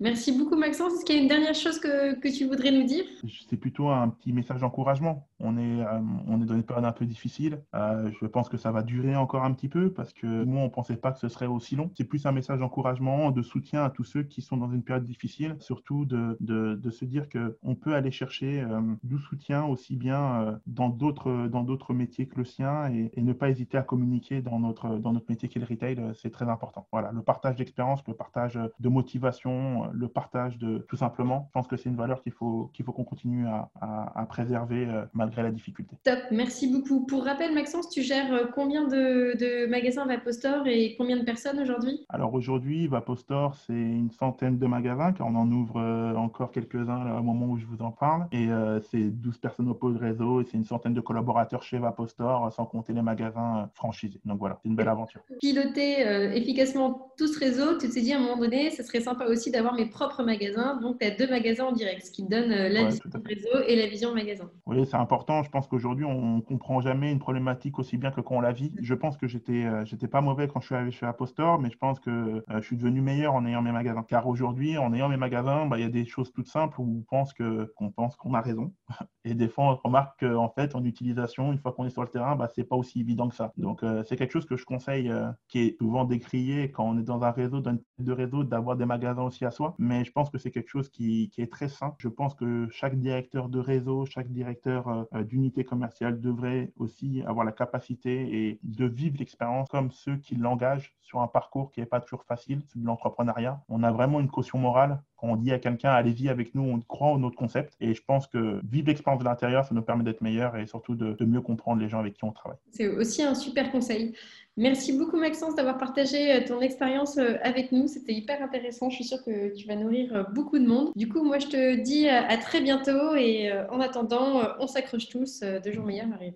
Merci 0.00 0.36
beaucoup 0.36 0.56
Maxence. 0.56 0.92
Est-ce 0.94 1.04
qu'il 1.04 1.16
y 1.16 1.18
a 1.18 1.22
une 1.22 1.28
dernière 1.28 1.54
chose 1.54 1.78
que, 1.78 2.18
que 2.18 2.28
tu 2.28 2.46
voudrais 2.46 2.72
nous 2.72 2.82
dire? 2.82 3.04
C'est 3.48 3.56
plutôt 3.56 3.88
un 3.90 4.08
petit 4.08 4.32
message 4.32 4.60
d'encouragement. 4.60 5.28
On 5.44 5.58
est, 5.58 5.80
euh, 5.82 6.00
on 6.26 6.40
est 6.40 6.46
dans 6.46 6.54
une 6.54 6.62
période 6.62 6.86
un 6.86 6.92
peu 6.92 7.04
difficile. 7.04 7.62
Euh, 7.74 8.10
je 8.20 8.26
pense 8.26 8.48
que 8.48 8.56
ça 8.56 8.72
va 8.72 8.82
durer 8.82 9.14
encore 9.14 9.44
un 9.44 9.52
petit 9.52 9.68
peu 9.68 9.92
parce 9.92 10.12
que 10.14 10.26
nous, 10.26 10.56
on 10.56 10.64
ne 10.64 10.68
pensait 10.68 10.96
pas 10.96 11.12
que 11.12 11.18
ce 11.18 11.28
serait 11.28 11.46
aussi 11.46 11.76
long. 11.76 11.90
C'est 11.96 12.04
plus 12.04 12.24
un 12.24 12.32
message 12.32 12.60
d'encouragement, 12.60 13.30
de 13.30 13.42
soutien 13.42 13.84
à 13.84 13.90
tous 13.90 14.04
ceux 14.04 14.22
qui 14.22 14.40
sont 14.40 14.56
dans 14.56 14.70
une 14.70 14.82
période 14.82 15.04
difficile. 15.04 15.56
Surtout 15.60 16.06
de, 16.06 16.36
de, 16.40 16.74
de 16.74 16.90
se 16.90 17.04
dire 17.04 17.28
qu'on 17.28 17.74
peut 17.74 17.94
aller 17.94 18.10
chercher 18.10 18.62
euh, 18.62 18.80
du 19.02 19.18
soutien 19.18 19.64
aussi 19.64 19.96
bien 19.96 20.58
dans 20.66 20.88
d'autres 20.88 21.48
dans 21.48 21.62
d'autres 21.62 21.92
métiers 21.92 22.26
que 22.26 22.36
le 22.36 22.44
sien 22.44 22.86
et, 22.86 23.10
ne 23.22 23.32
pas 23.32 23.48
hésiter 23.48 23.78
à 23.78 23.82
communiquer 23.82 24.42
dans 24.42 24.58
notre, 24.58 24.96
dans 24.98 25.12
notre 25.12 25.26
métier 25.30 25.48
qui 25.48 25.58
est 25.58 25.60
le 25.60 25.66
retail. 25.66 25.98
C'est 26.14 26.30
très 26.30 26.48
important. 26.48 26.86
Voilà, 26.92 27.10
le 27.12 27.22
partage 27.22 27.56
d'expérience, 27.56 28.02
le 28.06 28.14
partage 28.14 28.58
de 28.78 28.88
motivation, 28.88 29.90
le 29.92 30.08
partage 30.08 30.58
de 30.58 30.78
tout 30.88 30.96
simplement. 30.96 31.46
Je 31.48 31.52
pense 31.52 31.66
que 31.66 31.76
c'est 31.76 31.88
une 31.88 31.96
valeur 31.96 32.22
qu'il 32.22 32.32
faut 32.32 32.70
qu'il 32.72 32.84
faut 32.84 32.92
qu'on 32.92 33.04
continue 33.04 33.46
à, 33.46 33.70
à, 33.80 34.26
préserver 34.26 34.86
euh, 34.88 35.04
malgré 35.34 35.42
la 35.42 35.50
difficulté. 35.50 35.96
Top, 36.04 36.18
merci 36.30 36.70
beaucoup. 36.70 37.06
Pour 37.06 37.24
rappel, 37.24 37.52
Maxence, 37.54 37.88
tu 37.90 38.02
gères 38.02 38.32
euh, 38.32 38.44
combien 38.54 38.86
de, 38.86 39.36
de 39.38 39.66
magasins 39.66 40.06
Vapostor 40.06 40.66
et 40.66 40.94
combien 40.96 41.16
de 41.16 41.24
personnes 41.24 41.60
aujourd'hui? 41.60 42.04
Alors 42.08 42.34
aujourd'hui, 42.34 42.86
Vapostor, 42.86 43.56
c'est 43.66 43.72
une 43.72 44.10
centaine 44.10 44.58
de 44.58 44.66
magasins, 44.66 45.12
car 45.12 45.26
on 45.26 45.34
en 45.34 45.50
ouvre 45.50 45.80
euh, 45.80 46.14
encore 46.14 46.50
quelques-uns 46.52 47.18
au 47.18 47.22
moment 47.22 47.46
où 47.46 47.58
je 47.58 47.66
vous 47.66 47.82
en 47.82 47.90
parle. 47.90 48.26
Et 48.32 48.48
euh, 48.48 48.80
c'est 48.80 49.10
12 49.10 49.38
personnes 49.38 49.68
au 49.68 49.74
pôle 49.74 49.96
réseau 49.96 50.40
et 50.40 50.44
c'est 50.44 50.56
une 50.56 50.64
centaine 50.64 50.94
de 50.94 51.00
collaborateurs 51.00 51.62
chez 51.62 51.78
Vapostor, 51.78 52.52
sans 52.52 52.66
compter 52.66 52.92
les 52.92 53.02
magasins 53.02 53.70
franchisés. 53.74 54.20
Donc 54.24 54.38
voilà, 54.38 54.58
c'est 54.62 54.68
une 54.68 54.76
belle 54.76 54.88
aventure. 54.88 55.20
Piloter 55.40 56.06
euh, 56.06 56.32
efficacement 56.32 57.12
tout 57.16 57.26
ce 57.26 57.38
réseau, 57.38 57.78
tu 57.78 57.88
t'es 57.88 58.00
dit 58.00 58.12
à 58.12 58.18
un 58.18 58.20
moment 58.20 58.38
donné, 58.38 58.70
ce 58.70 58.82
serait 58.82 59.00
sympa 59.00 59.26
aussi 59.26 59.50
d'avoir 59.50 59.74
mes 59.74 59.86
propres 59.86 60.22
magasins. 60.22 60.78
Donc 60.80 60.98
tu 60.98 61.06
as 61.06 61.10
deux 61.10 61.28
magasins 61.28 61.64
en 61.64 61.72
direct, 61.72 62.06
ce 62.06 62.10
qui 62.10 62.24
te 62.24 62.30
donne 62.30 62.48
la 62.48 62.82
ouais, 62.82 62.88
vision 62.88 63.10
réseau 63.24 63.66
et 63.66 63.76
la 63.76 63.86
vision 63.86 64.14
magasin. 64.14 64.50
Oui, 64.66 64.84
c'est 64.86 64.96
important. 64.96 65.13
Je 65.44 65.48
pense 65.48 65.68
qu'aujourd'hui, 65.68 66.04
on 66.04 66.36
ne 66.36 66.40
comprend 66.40 66.80
jamais 66.80 67.12
une 67.12 67.18
problématique 67.18 67.78
aussi 67.78 67.96
bien 67.96 68.10
que 68.10 68.20
quand 68.20 68.36
on 68.36 68.40
la 68.40 68.52
vit. 68.52 68.72
Je 68.80 68.94
pense 68.94 69.16
que 69.16 69.26
j'étais 69.26 69.64
euh, 69.64 70.08
pas 70.10 70.20
mauvais 70.20 70.48
quand 70.48 70.60
je 70.60 70.66
suis 70.66 70.74
arrivé 70.74 70.90
chez 70.90 71.06
Apostor, 71.06 71.58
mais 71.60 71.70
je 71.70 71.78
pense 71.78 72.00
que 72.00 72.10
euh, 72.10 72.42
je 72.48 72.60
suis 72.60 72.76
devenu 72.76 73.00
meilleur 73.00 73.34
en 73.34 73.46
ayant 73.46 73.62
mes 73.62 73.72
magasins. 73.72 74.02
Car 74.02 74.26
aujourd'hui, 74.26 74.76
en 74.78 74.92
ayant 74.92 75.08
mes 75.08 75.16
magasins, 75.16 75.66
bah, 75.66 75.78
il 75.78 75.82
y 75.82 75.86
a 75.86 75.88
des 75.88 76.04
choses 76.04 76.32
toutes 76.32 76.48
simples 76.48 76.80
où 76.80 77.04
on 77.10 77.90
pense 77.90 78.16
qu'on 78.16 78.34
a 78.34 78.40
raison. 78.40 78.72
Et 79.24 79.34
des 79.34 79.48
fois, 79.48 79.64
on 79.64 79.76
remarque 79.76 80.20
qu'en 80.20 80.48
fait, 80.50 80.74
en 80.74 80.84
utilisation, 80.84 81.52
une 81.52 81.58
fois 81.58 81.72
qu'on 81.72 81.86
est 81.86 81.90
sur 81.90 82.02
le 82.02 82.08
terrain, 82.08 82.36
bah, 82.36 82.48
c'est 82.54 82.64
pas 82.64 82.76
aussi 82.76 83.00
évident 83.00 83.28
que 83.28 83.34
ça. 83.34 83.52
Donc, 83.56 83.82
euh, 83.82 84.02
c'est 84.04 84.16
quelque 84.16 84.32
chose 84.32 84.46
que 84.46 84.56
je 84.56 84.64
conseille, 84.64 85.12
qui 85.48 85.60
est 85.60 85.78
souvent 85.78 86.04
décrié 86.04 86.70
quand 86.70 86.84
on 86.84 86.98
est 86.98 87.02
dans 87.02 87.22
un 87.22 87.30
réseau, 87.30 87.60
dans 87.60 87.70
une 87.70 87.80
de 87.98 88.12
réseau, 88.12 88.44
d'avoir 88.44 88.76
des 88.76 88.86
magasins 88.86 89.22
aussi 89.22 89.44
à 89.44 89.50
soi. 89.50 89.74
Mais 89.78 90.04
je 90.04 90.12
pense 90.12 90.30
que 90.30 90.38
c'est 90.38 90.50
quelque 90.50 90.68
chose 90.68 90.88
qui, 90.88 91.30
qui, 91.30 91.40
est 91.40 91.50
très 91.50 91.68
sain. 91.68 91.94
Je 91.98 92.08
pense 92.08 92.34
que 92.34 92.68
chaque 92.70 92.98
directeur 92.98 93.48
de 93.48 93.58
réseau, 93.58 94.04
chaque 94.04 94.30
directeur 94.30 95.03
euh, 95.14 95.22
d'unité 95.22 95.64
commerciale 95.64 96.20
devrait 96.20 96.72
aussi 96.76 97.22
avoir 97.26 97.44
la 97.44 97.52
capacité 97.52 98.48
et 98.48 98.60
de 98.62 98.86
vivre 98.86 99.16
l'expérience 99.18 99.68
comme 99.68 99.90
ceux 99.90 100.16
qui 100.16 100.36
l'engagent 100.36 100.94
sur 101.02 101.20
un 101.20 101.28
parcours 101.28 101.70
qui 101.70 101.80
n'est 101.80 101.86
pas 101.86 102.00
toujours 102.00 102.24
facile, 102.24 102.62
c'est 102.68 102.80
de 102.80 102.86
l'entrepreneuriat. 102.86 103.62
On 103.68 103.82
a 103.82 103.92
vraiment 103.92 104.20
une 104.20 104.30
caution 104.30 104.58
morale 104.58 105.02
on 105.24 105.36
dit 105.36 105.52
à 105.52 105.58
quelqu'un 105.58 105.90
allez-y 105.90 106.28
avec 106.28 106.54
nous, 106.54 106.62
on 106.62 106.80
croit 106.80 107.08
en 107.08 107.18
notre 107.18 107.36
concept. 107.36 107.74
Et 107.80 107.94
je 107.94 108.02
pense 108.02 108.26
que 108.26 108.60
vivre 108.70 108.88
l'expérience 108.88 109.20
de 109.20 109.28
l'intérieur, 109.28 109.64
ça 109.64 109.74
nous 109.74 109.82
permet 109.82 110.04
d'être 110.04 110.20
meilleurs 110.20 110.56
et 110.56 110.66
surtout 110.66 110.94
de, 110.94 111.12
de, 111.12 111.24
mieux 111.24 111.40
comprendre 111.40 111.80
les 111.80 111.88
gens 111.88 111.98
avec 111.98 112.14
qui 112.14 112.24
on 112.24 112.32
travaille. 112.32 112.58
C'est 112.70 112.88
aussi 112.88 113.22
un 113.22 113.34
super 113.34 113.70
conseil. 113.70 114.14
Merci 114.56 114.96
beaucoup 114.96 115.16
Maxence 115.16 115.56
d'avoir 115.56 115.78
partagé 115.78 116.44
ton 116.44 116.60
expérience 116.60 117.18
avec 117.42 117.72
nous. 117.72 117.88
C'était 117.88 118.12
hyper 118.12 118.40
intéressant. 118.40 118.88
Je 118.88 118.96
suis 118.96 119.04
sûre 119.04 119.24
que 119.24 119.52
tu 119.54 119.66
vas 119.66 119.74
nourrir 119.74 120.28
beaucoup 120.32 120.60
de 120.60 120.66
monde. 120.66 120.92
Du 120.94 121.08
coup, 121.08 121.24
moi, 121.24 121.40
je 121.40 121.48
te 121.48 121.82
dis 121.82 122.08
à 122.08 122.36
très 122.36 122.60
bientôt 122.60 123.16
et 123.16 123.50
en 123.70 123.80
attendant, 123.80 124.42
on 124.60 124.68
s'accroche 124.68 125.08
tous. 125.08 125.40
Deux 125.64 125.72
jours 125.72 125.84
meilleurs 125.84 126.12
arrivent. 126.12 126.34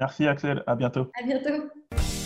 Merci 0.00 0.26
Axel. 0.26 0.64
À 0.66 0.74
bientôt. 0.74 1.08
À 1.22 1.24
bientôt. 1.24 2.25